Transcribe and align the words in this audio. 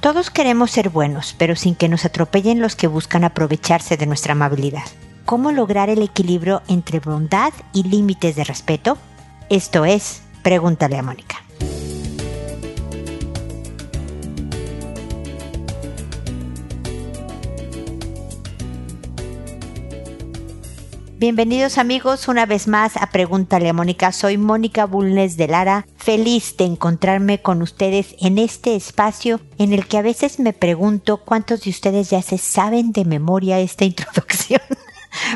Todos 0.00 0.30
queremos 0.30 0.70
ser 0.70 0.90
buenos, 0.90 1.34
pero 1.36 1.56
sin 1.56 1.74
que 1.74 1.88
nos 1.88 2.04
atropellen 2.04 2.60
los 2.60 2.76
que 2.76 2.86
buscan 2.86 3.24
aprovecharse 3.24 3.96
de 3.96 4.06
nuestra 4.06 4.32
amabilidad. 4.32 4.84
¿Cómo 5.24 5.50
lograr 5.50 5.90
el 5.90 6.02
equilibrio 6.02 6.62
entre 6.68 7.00
bondad 7.00 7.52
y 7.72 7.82
límites 7.82 8.36
de 8.36 8.44
respeto? 8.44 8.96
Esto 9.50 9.84
es, 9.84 10.22
pregúntale 10.42 10.96
a 10.98 11.02
Mónica. 11.02 11.47
Bienvenidos 21.18 21.78
amigos 21.78 22.28
una 22.28 22.46
vez 22.46 22.68
más 22.68 22.96
a 22.96 23.10
Pregúntale 23.10 23.68
a 23.68 23.72
Mónica. 23.72 24.12
Soy 24.12 24.38
Mónica 24.38 24.84
Bulnes 24.86 25.36
de 25.36 25.48
Lara, 25.48 25.84
feliz 25.96 26.56
de 26.56 26.64
encontrarme 26.64 27.42
con 27.42 27.60
ustedes 27.60 28.14
en 28.20 28.38
este 28.38 28.76
espacio 28.76 29.40
en 29.58 29.72
el 29.72 29.88
que 29.88 29.98
a 29.98 30.02
veces 30.02 30.38
me 30.38 30.52
pregunto 30.52 31.16
cuántos 31.16 31.62
de 31.62 31.70
ustedes 31.70 32.10
ya 32.10 32.22
se 32.22 32.38
saben 32.38 32.92
de 32.92 33.04
memoria 33.04 33.58
esta 33.58 33.84
introducción, 33.84 34.60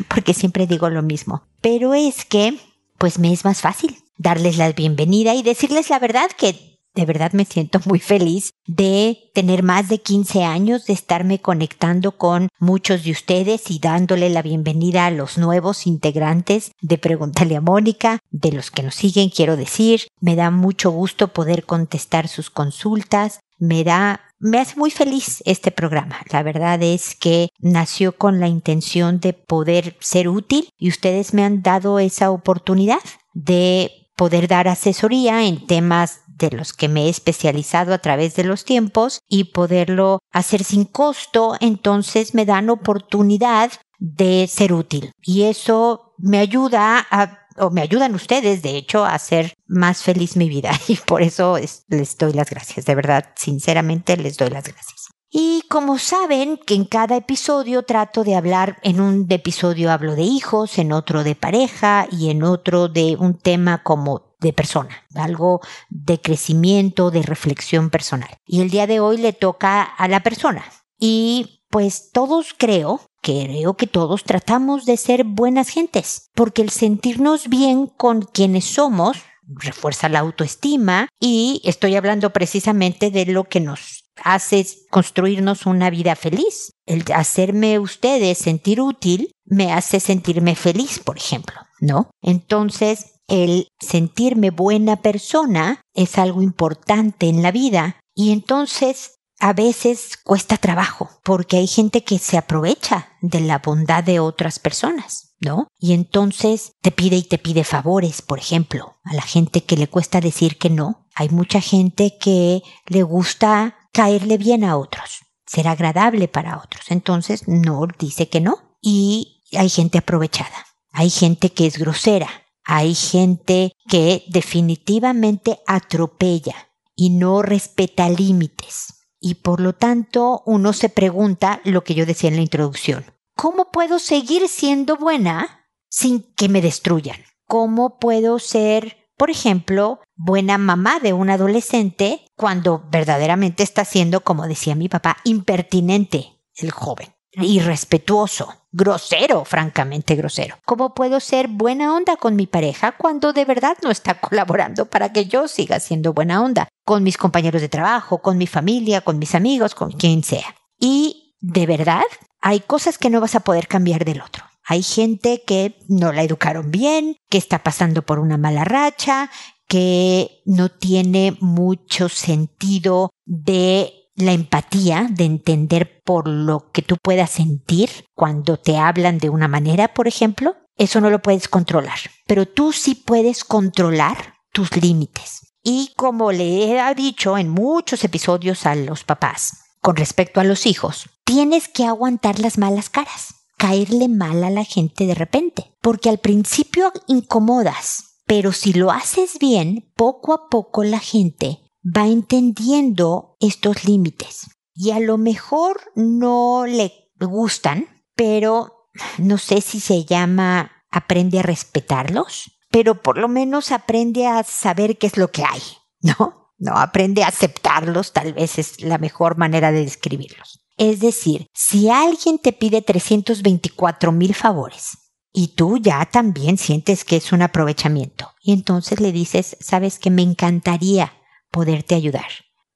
porque 0.07 0.35
siempre 0.35 0.69
digo 0.69 0.89
lo 0.89 1.03
mismo. 1.03 1.49
Pero 1.61 1.95
es 1.95 2.25
que, 2.27 2.57
pues 2.97 3.19
me 3.19 3.33
es 3.33 3.45
más 3.45 3.61
fácil 3.61 3.97
darles 4.17 4.59
la 4.59 4.71
bienvenida 4.71 5.35
y 5.35 5.43
decirles 5.43 5.91
la 5.91 5.99
verdad 5.99 6.31
que 6.39 6.72
de 6.95 7.07
verdad 7.07 7.33
me 7.33 7.45
siento 7.45 7.81
muy 7.87 7.99
feliz 7.99 8.53
de 8.67 9.31
tener 9.35 9.63
más 9.63 9.89
de 9.89 9.99
15 9.99 10.45
años, 10.45 10.87
de 10.87 10.93
estarme 10.93 11.41
conectando 11.41 12.13
con 12.13 12.49
muchos 12.59 13.05
de 13.05 13.13
ustedes 13.13 13.71
y 13.71 13.79
dándole 13.79 14.29
la 14.31 14.43
bienvenida 14.43 15.07
a 15.07 15.11
los 15.11 15.39
nuevos 15.39 15.87
integrantes 15.87 16.73
de 16.81 16.99
Pregúntale 16.99 17.57
a 17.57 17.61
Mónica, 17.61 18.19
de 18.31 18.53
los 18.53 18.71
que 18.71 18.83
nos 18.83 18.95
siguen, 18.95 19.31
quiero 19.31 19.57
decir. 19.57 20.03
Me 20.21 20.37
da 20.37 20.51
mucho 20.51 20.91
gusto 20.91 21.29
poder 21.29 21.65
contestar 21.65 22.29
sus 22.29 22.51
consultas. 22.51 23.41
Me 23.59 23.85
da 23.85 24.21
me 24.45 24.59
hace 24.59 24.77
muy 24.77 24.91
feliz 24.91 25.41
este 25.47 25.71
programa. 25.71 26.19
La 26.33 26.43
verdad 26.43 26.83
es 26.83 27.15
que 27.15 27.51
nació 27.61 28.11
con 28.11 28.41
la 28.41 28.49
intención 28.49 29.21
de 29.21 29.35
poder 29.35 29.97
ser 30.01 30.29
útil 30.29 30.69
y 30.77 30.89
ustedes 30.89 31.33
me 31.33 31.45
han 31.45 31.63
dado 31.63 32.01
esa 32.01 32.33
oportunidad 32.33 32.99
de 33.35 33.93
poder 34.17 34.49
dar 34.49 34.69
asesoría 34.69 35.47
en 35.47 35.67
temas 35.67 36.22
de 36.37 36.51
los 36.51 36.73
que 36.73 36.89
me 36.89 37.07
he 37.07 37.09
especializado 37.09 37.95
a 37.95 37.99
través 37.99 38.35
de 38.35 38.45
los 38.45 38.65
tiempos 38.65 39.21
y 39.29 39.45
poderlo 39.45 40.21
hacer 40.33 40.65
sin 40.65 40.85
costo, 40.85 41.57
entonces 41.61 42.35
me 42.35 42.47
dan 42.47 42.71
oportunidad 42.71 43.73
de 43.99 44.49
ser 44.49 44.73
útil. 44.73 45.13
Y 45.23 45.43
eso 45.43 46.15
me 46.19 46.39
ayuda 46.39 47.07
a 47.11 47.39
o 47.59 47.71
me 47.71 47.83
ayudan 47.83 48.15
ustedes, 48.15 48.63
de 48.63 48.77
hecho, 48.77 49.05
a 49.05 49.15
hacer 49.15 49.55
más 49.67 50.03
feliz 50.03 50.37
mi 50.37 50.49
vida. 50.49 50.73
Y 50.89 50.97
por 50.97 51.23
eso 51.23 51.59
les 51.89 52.19
doy 52.19 52.33
las 52.33 52.51
gracias. 52.51 52.87
De 52.87 52.95
verdad, 52.95 53.31
sinceramente, 53.37 54.17
les 54.17 54.37
doy 54.37 54.51
las 54.51 54.65
gracias. 54.65 55.09
Y 55.35 55.63
como 55.71 55.99
saben 55.99 56.59
que 56.59 56.75
en 56.75 56.85
cada 56.85 57.17
episodio 57.17 57.85
trato 57.85 58.23
de 58.23 58.35
hablar, 58.35 58.79
en 58.83 59.01
un 59.01 59.27
episodio 59.31 59.91
hablo 59.91 60.15
de 60.15 60.23
hijos, 60.23 60.77
en 60.79 60.93
otro 60.93 61.25
de 61.25 61.35
pareja 61.35 62.07
y 62.11 62.29
en 62.29 62.43
otro 62.43 62.89
de 62.89 63.17
un 63.19 63.39
tema 63.39 63.83
como 63.83 64.32
de 64.43 64.53
persona, 64.53 65.07
algo 65.15 65.61
de 65.89 66.21
crecimiento, 66.21 67.11
de 67.11 67.23
reflexión 67.23 67.91
personal. 67.91 68.31
Y 68.47 68.61
el 68.61 68.71
día 68.71 68.87
de 68.87 69.01
hoy 69.01 69.17
le 69.17 69.33
toca 69.33 69.83
a 69.83 70.09
la 70.09 70.23
persona. 70.23 70.65
Y 70.99 71.65
pues 71.71 72.11
todos 72.13 72.55
creo, 72.57 73.01
creo 73.23 73.75
que 73.75 73.87
todos 73.87 74.25
tratamos 74.25 74.85
de 74.85 74.97
ser 74.99 75.25
buenas 75.25 75.71
gentes, 75.71 76.29
porque 76.35 76.61
el 76.61 76.71
sentirnos 76.71 77.49
bien 77.49 77.87
con 77.87 78.23
quienes 78.23 78.67
somos 78.67 79.17
refuerza 79.47 80.09
la 80.09 80.21
autoestima 80.21 81.09
y 81.21 81.61
estoy 81.65 81.97
hablando 81.97 82.33
precisamente 82.33 83.11
de 83.11 83.27
lo 83.27 83.45
que 83.45 83.61
nos 83.61 84.05
hace 84.23 84.67
construirnos 84.91 85.67
una 85.67 85.91
vida 85.91 86.17
feliz. 86.17 86.73
El 86.87 87.05
hacerme 87.15 87.79
ustedes 87.79 88.39
sentir 88.39 88.81
útil 88.81 89.33
me 89.45 89.73
hace 89.73 90.01
sentirme 90.01 90.55
feliz, 90.55 90.99
por 90.99 91.17
ejemplo, 91.17 91.57
¿no? 91.81 92.11
Entonces, 92.21 93.12
el 93.29 93.69
sentirme 93.81 94.51
buena 94.51 94.97
persona 94.97 95.81
es 95.95 96.19
algo 96.19 96.43
importante 96.43 97.29
en 97.29 97.43
la 97.43 97.51
vida 97.51 98.01
y 98.15 98.33
entonces 98.33 99.19
a 99.43 99.53
veces 99.55 100.19
cuesta 100.23 100.57
trabajo 100.57 101.11
porque 101.25 101.57
hay 101.57 101.67
gente 101.67 102.05
que 102.05 102.21
se 102.21 102.39
aprovecha 102.39 103.09
de 103.23 103.41
la 103.41 103.59
bondad 103.59 104.05
de 104.05 104.21
otras 104.21 104.61
personas, 104.61 105.35
¿no? 105.41 105.67
Y 105.81 105.95
entonces 105.95 106.75
te 106.81 106.93
pide 106.93 107.17
y 107.17 107.25
te 107.25 107.39
pide 107.39 107.65
favores, 107.65 108.23
por 108.23 108.39
ejemplo, 108.39 109.01
a 109.03 109.15
la 109.15 109.23
gente 109.23 109.65
que 109.65 109.77
le 109.77 109.89
cuesta 109.89 110.21
decir 110.21 110.59
que 110.59 110.71
no. 110.71 111.09
Hay 111.17 111.29
mucha 111.31 111.61
gente 111.61 112.17
que 112.19 112.63
le 112.87 113.03
gusta 113.03 113.77
caerle 113.93 114.39
bien 114.39 114.63
a 114.63 114.77
otros, 114.77 115.23
ser 115.45 115.67
agradable 115.67 116.29
para 116.29 116.59
otros. 116.59 116.85
Entonces 116.91 117.49
no 117.49 117.89
dice 117.99 118.29
que 118.29 118.41
no. 118.41 118.77
Y 118.81 119.43
hay 119.53 119.69
gente 119.69 119.99
aprovechada, 119.99 120.67
hay 120.93 121.11
gente 121.11 121.51
que 121.51 121.67
es 121.67 121.79
grosera, 121.79 122.29
hay 122.65 122.95
gente 122.95 123.73
que 123.89 124.25
definitivamente 124.29 125.61
atropella 125.67 126.55
y 126.95 127.11
no 127.11 127.43
respeta 127.43 128.09
límites. 128.09 129.09
Y 129.21 129.37
por 129.37 129.61
lo 129.61 129.73
tanto 129.73 130.43
uno 130.47 130.73
se 130.73 130.89
pregunta 130.89 131.61
lo 131.65 131.85
que 131.85 131.95
yo 131.95 132.07
decía 132.07 132.29
en 132.31 132.37
la 132.37 132.43
introducción. 132.43 133.05
¿Cómo 133.37 133.71
puedo 133.71 133.99
seguir 133.99 134.49
siendo 134.49 134.97
buena 134.97 135.67
sin 135.89 136.23
que 136.35 136.49
me 136.49 136.61
destruyan? 136.61 137.21
¿Cómo 137.47 137.99
puedo 137.99 138.39
ser 138.39 139.03
por 139.23 139.31
ejemplo, 139.31 140.01
buena 140.17 140.59
mamá 140.59 140.99
de 140.99 141.13
un 141.13 141.31
adolescente 141.31 142.27
cuando 142.37 142.83
verdaderamente 142.91 143.63
está 143.63 143.85
siendo, 143.85 144.23
como 144.23 144.49
decía 144.49 144.75
mi 144.75 144.89
papá, 144.89 145.19
impertinente 145.23 146.41
el 146.57 146.73
joven, 146.73 147.15
irrespetuoso, 147.33 148.55
grosero, 148.71 149.45
francamente 149.45 150.15
grosero. 150.15 150.57
¿Cómo 150.65 150.95
puedo 150.95 151.21
ser 151.21 151.49
buena 151.49 151.95
onda 151.95 152.17
con 152.17 152.37
mi 152.37 152.47
pareja 152.47 152.93
cuando 152.93 153.33
de 153.33 153.45
verdad 153.45 153.77
no 153.83 153.91
está 153.91 154.15
colaborando 154.21 154.87
para 154.87 155.13
que 155.13 155.27
yo 155.27 155.49
siga 155.49 155.81
siendo 155.81 156.13
buena 156.13 156.43
onda? 156.43 156.69
Con 156.85 157.03
mis 157.03 157.17
compañeros 157.17 157.63
de 157.63 157.69
trabajo, 157.69 158.19
con 158.19 158.39
mi 158.39 158.47
familia, 158.47 159.01
con 159.01 159.19
mis 159.19 159.35
amigos, 159.35 159.75
con 159.75 159.93
quien 159.93 160.23
sea. 160.23 160.55
Y 160.79 161.37
de 161.41 161.67
verdad, 161.67 162.05
hay 162.41 162.61
cosas 162.61 162.99
que 162.99 163.11
no 163.11 163.21
vas 163.21 163.35
a 163.35 163.41
poder 163.41 163.69
cambiar 163.69 164.05
del 164.05 164.21
otro. 164.21 164.45
Hay 164.65 164.83
gente 164.83 165.43
que 165.45 165.77
no 165.89 166.13
la 166.13 166.23
educaron 166.23 166.71
bien, 166.71 167.17
que 167.29 167.39
está 167.39 167.63
pasando 167.63 168.03
por 168.03 168.19
una 168.19 168.37
mala 168.37 168.65
racha, 168.65 169.31
que 169.67 170.43
no 170.45 170.69
tiene 170.69 171.37
mucho 171.41 172.09
sentido 172.09 173.11
de 173.25 174.02
la 174.15 174.33
empatía, 174.33 175.09
de 175.11 175.25
entender 175.25 176.03
por 176.05 176.29
lo 176.29 176.71
que 176.73 176.83
tú 176.83 176.97
puedas 177.03 177.31
sentir 177.31 177.91
cuando 178.15 178.57
te 178.57 178.77
hablan 178.77 179.19
de 179.19 179.31
una 179.31 179.49
manera, 179.49 179.95
por 179.95 180.09
ejemplo. 180.09 180.57
Eso 180.77 181.01
no 181.01 181.11
lo 181.11 181.23
puedes 181.23 181.49
controlar, 181.49 181.99
pero 182.27 182.47
tú 182.47 182.73
sí 182.73 182.95
puedes 182.95 183.45
controlar 183.45 184.35
tus 184.53 184.77
límites. 184.77 185.55
Y 185.63 185.93
como 185.97 186.33
le 186.33 186.65
he 186.65 186.95
dicho 186.95 187.39
en 187.39 187.49
muchos 187.49 188.05
episodios 188.05 188.67
a 188.67 188.75
los 188.75 189.05
papás, 189.05 189.59
con 189.81 189.97
respecto 189.97 190.41
a 190.41 190.45
los 190.45 190.67
hijos, 190.67 191.09
tienes 191.25 191.69
que 191.69 191.87
aguantar 191.87 192.39
las 192.39 192.59
malas 192.59 192.91
caras 192.91 193.35
caerle 193.63 194.09
mal 194.09 194.43
a 194.43 194.51
la 194.51 194.65
gente 194.65 195.07
de 195.07 195.15
repente, 195.15 195.71
porque 195.81 196.09
al 196.09 196.19
principio 196.19 196.93
incomodas, 197.07 198.19
pero 198.27 198.51
si 198.51 198.73
lo 198.73 198.91
haces 198.91 199.39
bien, 199.39 199.89
poco 199.95 200.33
a 200.33 200.49
poco 200.49 200.83
la 200.83 200.99
gente 200.99 201.61
va 201.85 202.07
entendiendo 202.07 203.37
estos 203.41 203.85
límites. 203.85 204.51
Y 204.75 204.91
a 204.91 205.01
lo 205.01 205.19
mejor 205.19 205.81
no 205.95 206.65
le 206.67 207.11
gustan, 207.21 207.87
pero 208.15 208.89
no 209.19 209.39
sé 209.39 209.61
si 209.61 209.81
se 209.81 210.05
llama 210.05 210.73
aprende 210.91 211.41
a 211.41 211.43
respetarlos, 211.43 212.51
pero 212.71 213.03
por 213.03 213.19
lo 213.19 213.29
menos 213.29 213.73
aprende 213.73 214.27
a 214.27 214.43
saber 214.45 214.99
qué 214.99 215.07
es 215.07 215.17
lo 215.17 215.31
que 215.31 215.45
hay, 215.45 215.63
¿no? 216.01 216.53
No, 216.59 216.77
aprende 216.77 217.25
a 217.25 217.29
aceptarlos, 217.29 218.13
tal 218.13 218.35
vez 218.35 218.59
es 218.59 218.83
la 218.83 218.99
mejor 218.99 219.37
manera 219.37 219.73
de 219.73 219.81
describirlos. 219.81 220.61
Es 220.77 221.01
decir, 221.01 221.49
si 221.53 221.89
alguien 221.91 222.39
te 222.39 222.53
pide 222.53 222.83
324 222.83 224.13
mil 224.13 224.35
favores 224.35 224.99
y 225.33 225.49
tú 225.49 225.79
ya 225.79 226.05
también 226.07 226.59
sientes 226.59 227.05
que 227.05 227.17
es 227.17 227.33
un 227.33 227.43
aprovechamiento 227.43 228.31
y 228.43 228.53
entonces 228.53 229.01
le 229.01 229.13
dices, 229.13 229.57
sabes 229.61 229.99
que 229.99 230.11
me 230.11 230.23
encantaría 230.23 231.13
poderte 231.53 231.95
ayudar, 231.95 232.27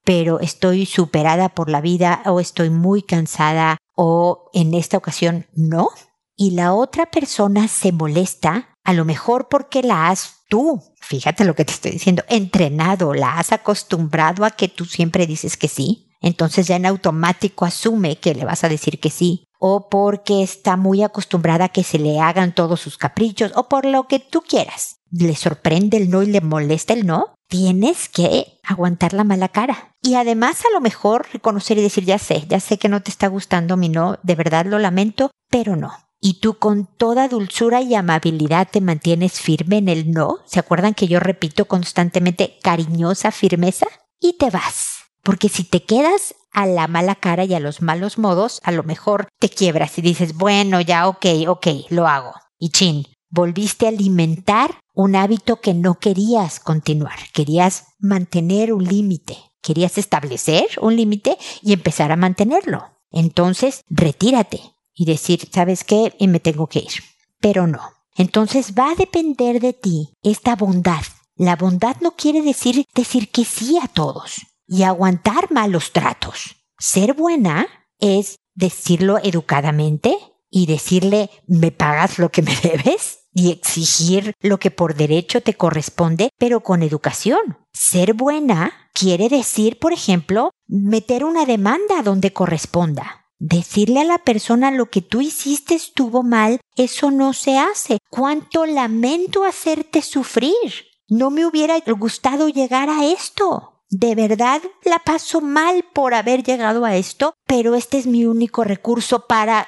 pero 0.05 0.39
estoy 0.39 0.85
superada 0.85 1.49
por 1.49 1.69
la 1.69 1.81
vida 1.81 2.21
o 2.25 2.39
estoy 2.39 2.69
muy 2.69 3.01
cansada 3.01 3.77
o 3.95 4.49
en 4.53 4.73
esta 4.73 4.97
ocasión 4.97 5.47
no. 5.53 5.89
Y 6.37 6.51
la 6.51 6.73
otra 6.73 7.07
persona 7.07 7.67
se 7.67 7.91
molesta, 7.91 8.69
a 8.85 8.93
lo 8.93 9.03
mejor 9.03 9.49
porque 9.49 9.81
la 9.81 10.09
has 10.09 10.45
tú, 10.47 10.81
fíjate 11.01 11.43
lo 11.43 11.55
que 11.55 11.65
te 11.65 11.73
estoy 11.73 11.91
diciendo, 11.91 12.23
entrenado, 12.29 13.13
la 13.13 13.39
has 13.39 13.51
acostumbrado 13.51 14.45
a 14.45 14.51
que 14.51 14.69
tú 14.69 14.85
siempre 14.85 15.27
dices 15.27 15.57
que 15.57 15.67
sí 15.67 16.07
entonces 16.21 16.67
ya 16.67 16.75
en 16.75 16.85
automático 16.85 17.65
asume 17.65 18.17
que 18.17 18.33
le 18.33 18.45
vas 18.45 18.63
a 18.63 18.69
decir 18.69 18.99
que 18.99 19.09
sí, 19.09 19.45
o 19.59 19.89
porque 19.89 20.43
está 20.43 20.77
muy 20.77 21.03
acostumbrada 21.03 21.65
a 21.65 21.69
que 21.69 21.83
se 21.83 21.99
le 21.99 22.19
hagan 22.19 22.53
todos 22.53 22.79
sus 22.79 22.97
caprichos, 22.97 23.51
o 23.55 23.67
por 23.67 23.85
lo 23.85 24.07
que 24.07 24.19
tú 24.19 24.41
quieras. 24.41 24.97
Le 25.11 25.35
sorprende 25.35 25.97
el 25.97 26.09
no 26.09 26.23
y 26.23 26.27
le 26.27 26.41
molesta 26.41 26.93
el 26.93 27.05
no, 27.05 27.35
tienes 27.47 28.09
que 28.09 28.59
aguantar 28.63 29.13
la 29.13 29.23
mala 29.23 29.49
cara. 29.49 29.95
Y 30.01 30.15
además 30.15 30.61
a 30.65 30.73
lo 30.73 30.81
mejor 30.81 31.27
reconocer 31.33 31.77
y 31.77 31.81
decir, 31.81 32.05
ya 32.05 32.19
sé, 32.19 32.45
ya 32.47 32.59
sé 32.59 32.77
que 32.77 32.89
no 32.89 33.01
te 33.01 33.11
está 33.11 33.27
gustando 33.27 33.77
mi 33.77 33.89
no, 33.89 34.19
de 34.23 34.35
verdad 34.35 34.65
lo 34.65 34.79
lamento, 34.79 35.31
pero 35.49 35.75
no. 35.75 35.91
Y 36.19 36.39
tú 36.39 36.55
con 36.55 36.87
toda 36.97 37.27
dulzura 37.27 37.81
y 37.81 37.93
amabilidad 37.93 38.67
te 38.71 38.81
mantienes 38.81 39.39
firme 39.39 39.77
en 39.77 39.87
el 39.87 40.11
no. 40.11 40.39
¿Se 40.45 40.59
acuerdan 40.59 40.93
que 40.93 41.07
yo 41.07 41.19
repito 41.19 41.65
constantemente 41.65 42.57
cariñosa 42.63 43.31
firmeza? 43.31 43.85
Y 44.19 44.33
te 44.33 44.49
vas. 44.49 44.97
Porque 45.21 45.47
si 45.49 45.63
te 45.63 45.83
quedas 45.83 46.33
a 46.51 46.65
la 46.65 46.87
mala 46.87 47.15
cara 47.15 47.43
y 47.45 47.53
a 47.53 47.59
los 47.59 47.81
malos 47.81 48.17
modos, 48.17 48.61
a 48.63 48.71
lo 48.71 48.83
mejor 48.83 49.27
te 49.39 49.49
quiebras 49.49 49.97
y 49.99 50.01
dices, 50.01 50.33
bueno, 50.33 50.81
ya, 50.81 51.07
ok, 51.07 51.25
ok, 51.47 51.67
lo 51.89 52.07
hago. 52.07 52.33
Y 52.57 52.69
chin, 52.69 53.05
volviste 53.29 53.85
a 53.85 53.89
alimentar 53.89 54.79
un 54.97 55.15
hábito 55.15 55.61
que 55.61 55.75
no 55.75 55.99
querías 55.99 56.59
continuar, 56.59 57.19
querías 57.31 57.85
mantener 57.99 58.73
un 58.73 58.83
límite, 58.83 59.37
querías 59.61 59.99
establecer 59.99 60.65
un 60.81 60.95
límite 60.95 61.37
y 61.61 61.73
empezar 61.73 62.11
a 62.11 62.15
mantenerlo. 62.15 62.83
Entonces, 63.11 63.81
retírate 63.91 64.59
y 64.95 65.05
decir, 65.05 65.49
¿sabes 65.53 65.83
qué? 65.83 66.15
Y 66.17 66.27
me 66.27 66.39
tengo 66.39 66.65
que 66.65 66.79
ir. 66.79 67.03
Pero 67.39 67.67
no. 67.67 67.81
Entonces 68.15 68.73
va 68.73 68.89
a 68.89 68.95
depender 68.95 69.59
de 69.61 69.73
ti 69.73 70.09
esta 70.23 70.55
bondad. 70.55 71.03
La 71.35 71.55
bondad 71.55 71.97
no 72.01 72.15
quiere 72.15 72.41
decir 72.41 72.83
decir 72.95 73.29
que 73.29 73.45
sí 73.45 73.77
a 73.77 73.87
todos 73.87 74.37
y 74.65 74.81
aguantar 74.81 75.51
malos 75.51 75.93
tratos. 75.93 76.55
Ser 76.79 77.13
buena 77.13 77.67
es 77.99 78.39
decirlo 78.55 79.19
educadamente 79.21 80.17
y 80.49 80.65
decirle 80.65 81.29
me 81.45 81.71
pagas 81.71 82.17
lo 82.17 82.31
que 82.31 82.41
me 82.41 82.55
debes 82.63 83.26
y 83.37 83.51
exigir 83.51 84.33
lo 84.41 84.57
que 84.57 84.71
por 84.71 84.95
derecho 84.95 85.41
te 85.41 85.53
corresponde, 85.53 86.31
pero 86.39 86.61
con 86.61 86.81
educación. 86.81 87.59
Ser 87.71 88.15
buena 88.15 88.89
quiere 88.93 89.29
decir, 89.29 89.77
por 89.77 89.93
ejemplo, 89.93 90.49
meter 90.67 91.23
una 91.23 91.45
demanda 91.45 92.01
donde 92.01 92.33
corresponda. 92.33 93.27
Decirle 93.37 93.99
a 93.99 94.05
la 94.05 94.17
persona 94.17 94.71
lo 94.71 94.89
que 94.89 95.03
tú 95.03 95.21
hiciste 95.21 95.75
estuvo 95.75 96.23
mal, 96.23 96.59
eso 96.75 97.11
no 97.11 97.33
se 97.33 97.59
hace. 97.59 97.99
Cuánto 98.09 98.65
lamento 98.65 99.43
hacerte 99.43 100.01
sufrir. 100.01 100.87
No 101.07 101.29
me 101.29 101.45
hubiera 101.45 101.77
gustado 101.95 102.49
llegar 102.49 102.89
a 102.89 103.05
esto. 103.05 103.83
De 103.91 104.15
verdad 104.15 104.63
la 104.83 104.97
paso 104.97 105.41
mal 105.41 105.85
por 105.93 106.15
haber 106.15 106.41
llegado 106.41 106.85
a 106.85 106.95
esto, 106.95 107.35
pero 107.45 107.75
este 107.75 107.99
es 107.99 108.07
mi 108.07 108.25
único 108.25 108.63
recurso 108.63 109.27
para... 109.27 109.67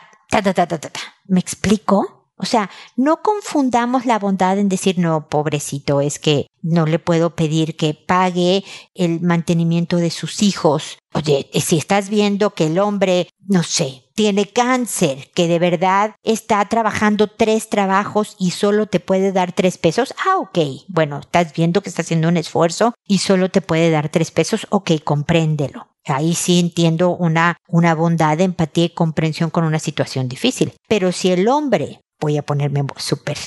¿Me 1.25 1.39
explico? 1.39 2.19
O 2.41 2.45
sea, 2.45 2.69
no 2.95 3.21
confundamos 3.21 4.06
la 4.06 4.18
bondad 4.18 4.57
en 4.57 4.69
decir, 4.69 4.97
no, 4.97 5.27
pobrecito, 5.27 6.00
es 6.00 6.19
que 6.19 6.47
no 6.62 6.86
le 6.86 6.97
puedo 6.97 7.36
pedir 7.36 7.75
que 7.75 7.94
pague 7.94 8.63
el 8.95 9.19
mantenimiento 9.19 9.97
de 9.97 10.09
sus 10.09 10.41
hijos. 10.41 11.00
Oye, 11.13 11.50
si 11.53 11.77
estás 11.77 12.09
viendo 12.09 12.51
que 12.51 12.68
el 12.68 12.80
hombre, 12.80 13.27
no 13.45 13.63
sé, 13.63 14.06
tiene 14.15 14.45
cáncer, 14.45 15.30
que 15.36 15.50
de 15.50 15.59
verdad 15.59 16.15
está 16.24 16.63
trabajando 16.69 17.27
tres 17.27 17.69
trabajos 17.69 18.38
y 18.39 18.51
solo 18.51 18.85
te 18.85 19.01
puede 19.01 19.33
dar 19.33 19.51
tres 19.51 19.77
pesos, 19.77 20.13
ah, 20.25 20.38
ok, 20.38 20.59
bueno, 20.88 21.19
estás 21.19 21.53
viendo 21.53 21.81
que 21.81 21.89
está 21.89 22.03
haciendo 22.03 22.30
un 22.30 22.38
esfuerzo 22.38 22.94
y 23.06 23.18
solo 23.18 23.50
te 23.50 23.62
puede 23.62 23.92
dar 23.92 24.07
tres 24.07 24.31
pesos, 24.31 24.65
ok, 24.69 24.92
compréndelo. 25.03 25.89
Ahí 26.06 26.33
sí 26.35 26.59
entiendo 26.59 27.15
una, 27.15 27.57
una 27.68 27.94
bondad, 27.95 28.39
empatía 28.39 28.85
y 28.85 28.89
comprensión 28.89 29.50
con 29.50 29.65
una 29.65 29.80
situación 29.80 30.30
difícil. 30.30 30.74
Pero 30.88 31.12
si 31.12 31.31
el 31.31 31.47
hombre 31.50 32.00
voy 32.19 32.38
a 32.38 32.44
ponerme 32.44 32.83
súper 32.98 33.38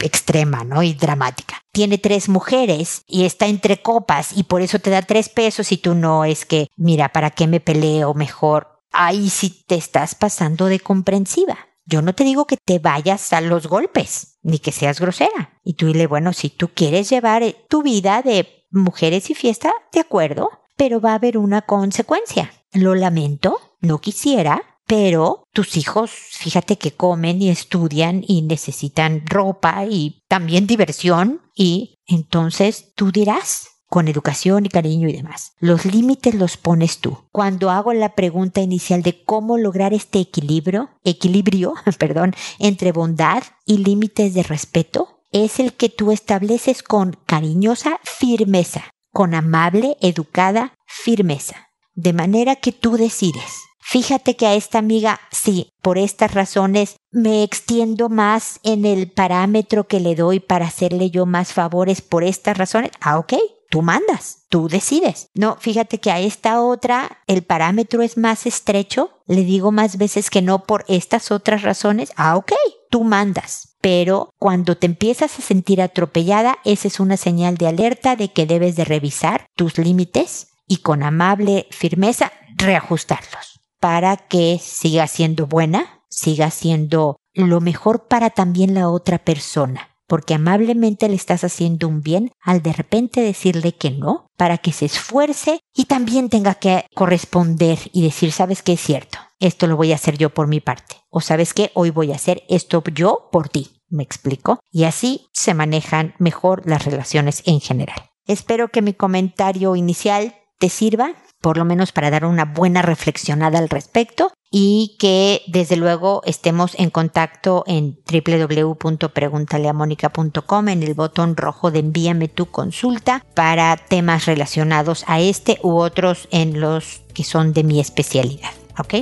extrema, 0.00 0.64
¿no? 0.64 0.82
Y 0.82 0.94
dramática. 0.94 1.62
Tiene 1.72 1.98
tres 1.98 2.28
mujeres 2.28 3.02
y 3.06 3.24
está 3.24 3.46
entre 3.46 3.82
copas 3.82 4.36
y 4.36 4.44
por 4.44 4.62
eso 4.62 4.78
te 4.78 4.90
da 4.90 5.02
tres 5.02 5.28
pesos 5.28 5.72
y 5.72 5.76
tú 5.76 5.94
no 5.94 6.24
es 6.24 6.44
que, 6.44 6.68
mira, 6.76 7.10
¿para 7.10 7.30
qué 7.30 7.46
me 7.46 7.60
peleo 7.60 8.14
mejor? 8.14 8.80
Ahí 8.92 9.30
sí 9.30 9.64
te 9.66 9.74
estás 9.74 10.14
pasando 10.14 10.66
de 10.66 10.80
comprensiva. 10.80 11.58
Yo 11.84 12.02
no 12.02 12.14
te 12.14 12.24
digo 12.24 12.46
que 12.46 12.56
te 12.56 12.78
vayas 12.78 13.32
a 13.32 13.40
los 13.40 13.66
golpes, 13.66 14.38
ni 14.42 14.58
que 14.58 14.70
seas 14.70 15.00
grosera. 15.00 15.58
Y 15.64 15.74
tú 15.74 15.86
dile, 15.86 16.06
bueno, 16.06 16.32
si 16.32 16.48
tú 16.48 16.70
quieres 16.72 17.10
llevar 17.10 17.42
eh, 17.42 17.56
tu 17.68 17.82
vida 17.82 18.22
de 18.22 18.66
mujeres 18.70 19.30
y 19.30 19.34
fiesta, 19.34 19.72
de 19.92 20.00
acuerdo, 20.00 20.50
pero 20.76 21.00
va 21.00 21.12
a 21.12 21.16
haber 21.16 21.38
una 21.38 21.62
consecuencia. 21.62 22.52
Lo 22.72 22.94
lamento, 22.94 23.60
no 23.80 24.00
quisiera, 24.00 24.62
pero 24.92 25.48
tus 25.54 25.78
hijos, 25.78 26.10
fíjate 26.10 26.76
que 26.76 26.90
comen 26.90 27.40
y 27.40 27.48
estudian 27.48 28.22
y 28.28 28.42
necesitan 28.42 29.22
ropa 29.24 29.86
y 29.86 30.22
también 30.28 30.66
diversión 30.66 31.40
y 31.54 31.94
entonces 32.04 32.92
tú 32.94 33.10
dirás 33.10 33.70
con 33.86 34.06
educación 34.06 34.66
y 34.66 34.68
cariño 34.68 35.08
y 35.08 35.14
demás. 35.14 35.52
Los 35.60 35.86
límites 35.86 36.34
los 36.34 36.58
pones 36.58 36.98
tú. 36.98 37.16
Cuando 37.32 37.70
hago 37.70 37.94
la 37.94 38.14
pregunta 38.14 38.60
inicial 38.60 39.02
de 39.02 39.24
cómo 39.24 39.56
lograr 39.56 39.94
este 39.94 40.18
equilibrio, 40.18 40.90
equilibrio, 41.04 41.72
perdón, 41.98 42.34
entre 42.58 42.92
bondad 42.92 43.44
y 43.64 43.78
límites 43.78 44.34
de 44.34 44.42
respeto, 44.42 45.22
es 45.30 45.58
el 45.58 45.72
que 45.72 45.88
tú 45.88 46.12
estableces 46.12 46.82
con 46.82 47.16
cariñosa 47.24 47.98
firmeza, 48.04 48.90
con 49.10 49.32
amable, 49.32 49.96
educada 50.02 50.74
firmeza, 50.84 51.70
de 51.94 52.12
manera 52.12 52.56
que 52.56 52.72
tú 52.72 52.98
decides 52.98 53.71
Fíjate 53.84 54.36
que 54.36 54.46
a 54.46 54.54
esta 54.54 54.78
amiga, 54.78 55.20
sí, 55.32 55.70
por 55.82 55.98
estas 55.98 56.32
razones 56.32 56.96
me 57.10 57.42
extiendo 57.42 58.08
más 58.08 58.60
en 58.62 58.86
el 58.86 59.10
parámetro 59.10 59.88
que 59.88 60.00
le 60.00 60.14
doy 60.14 60.40
para 60.40 60.66
hacerle 60.66 61.10
yo 61.10 61.26
más 61.26 61.52
favores 61.52 62.00
por 62.00 62.22
estas 62.22 62.56
razones. 62.56 62.92
Ah, 63.00 63.18
ok, 63.18 63.34
tú 63.68 63.82
mandas, 63.82 64.44
tú 64.48 64.68
decides. 64.68 65.26
No, 65.34 65.56
fíjate 65.58 65.98
que 65.98 66.12
a 66.12 66.20
esta 66.20 66.62
otra 66.62 67.18
el 67.26 67.42
parámetro 67.42 68.02
es 68.02 68.16
más 68.16 68.46
estrecho, 68.46 69.10
le 69.26 69.44
digo 69.44 69.72
más 69.72 69.98
veces 69.98 70.30
que 70.30 70.42
no 70.42 70.64
por 70.64 70.84
estas 70.88 71.32
otras 71.32 71.62
razones. 71.62 72.12
Ah, 72.16 72.36
ok, 72.36 72.52
tú 72.88 73.02
mandas. 73.02 73.76
Pero 73.80 74.30
cuando 74.38 74.76
te 74.76 74.86
empiezas 74.86 75.38
a 75.38 75.42
sentir 75.42 75.82
atropellada, 75.82 76.58
esa 76.64 76.86
es 76.86 77.00
una 77.00 77.16
señal 77.16 77.56
de 77.56 77.66
alerta 77.66 78.14
de 78.14 78.32
que 78.32 78.46
debes 78.46 78.76
de 78.76 78.84
revisar 78.84 79.46
tus 79.56 79.76
límites 79.76 80.52
y 80.68 80.78
con 80.78 81.02
amable 81.02 81.66
firmeza 81.72 82.32
reajustarlos 82.56 83.51
para 83.82 84.16
que 84.16 84.60
siga 84.62 85.08
siendo 85.08 85.48
buena, 85.48 86.04
siga 86.08 86.52
siendo 86.52 87.16
lo 87.34 87.60
mejor 87.60 88.06
para 88.06 88.30
también 88.30 88.74
la 88.74 88.88
otra 88.88 89.18
persona, 89.18 89.88
porque 90.06 90.34
amablemente 90.34 91.08
le 91.08 91.16
estás 91.16 91.42
haciendo 91.42 91.88
un 91.88 92.00
bien 92.00 92.30
al 92.40 92.62
de 92.62 92.72
repente 92.72 93.22
decirle 93.22 93.72
que 93.72 93.90
no, 93.90 94.28
para 94.36 94.58
que 94.58 94.70
se 94.70 94.84
esfuerce 94.84 95.58
y 95.74 95.86
también 95.86 96.28
tenga 96.28 96.54
que 96.54 96.86
corresponder 96.94 97.76
y 97.92 98.04
decir, 98.04 98.30
sabes 98.30 98.62
qué 98.62 98.74
es 98.74 98.80
cierto, 98.80 99.18
esto 99.40 99.66
lo 99.66 99.76
voy 99.76 99.90
a 99.90 99.96
hacer 99.96 100.16
yo 100.16 100.30
por 100.30 100.46
mi 100.46 100.60
parte, 100.60 100.98
o 101.10 101.20
sabes 101.20 101.52
qué, 101.52 101.72
hoy 101.74 101.90
voy 101.90 102.12
a 102.12 102.16
hacer 102.16 102.44
esto 102.48 102.84
yo 102.94 103.30
por 103.32 103.48
ti, 103.48 103.82
me 103.88 104.04
explico, 104.04 104.60
y 104.70 104.84
así 104.84 105.26
se 105.32 105.54
manejan 105.54 106.14
mejor 106.20 106.62
las 106.66 106.84
relaciones 106.84 107.42
en 107.46 107.60
general. 107.60 107.98
Espero 108.28 108.68
que 108.68 108.80
mi 108.80 108.94
comentario 108.94 109.74
inicial 109.74 110.36
te 110.62 110.68
sirva 110.68 111.14
por 111.40 111.58
lo 111.58 111.64
menos 111.64 111.90
para 111.90 112.08
dar 112.08 112.24
una 112.24 112.44
buena 112.44 112.82
reflexionada 112.82 113.58
al 113.58 113.68
respecto 113.68 114.32
y 114.48 114.94
que 115.00 115.42
desde 115.48 115.74
luego 115.74 116.22
estemos 116.24 116.76
en 116.78 116.90
contacto 116.90 117.64
en 117.66 117.98
www.preguntaleamónica.com 118.06 120.68
en 120.68 120.84
el 120.84 120.94
botón 120.94 121.36
rojo 121.36 121.72
de 121.72 121.80
envíame 121.80 122.28
tu 122.28 122.46
consulta 122.46 123.24
para 123.34 123.76
temas 123.76 124.26
relacionados 124.26 125.02
a 125.08 125.18
este 125.18 125.58
u 125.64 125.78
otros 125.78 126.28
en 126.30 126.60
los 126.60 127.00
que 127.12 127.24
son 127.24 127.52
de 127.52 127.64
mi 127.64 127.80
especialidad. 127.80 128.52
¿Ok? 128.78 128.94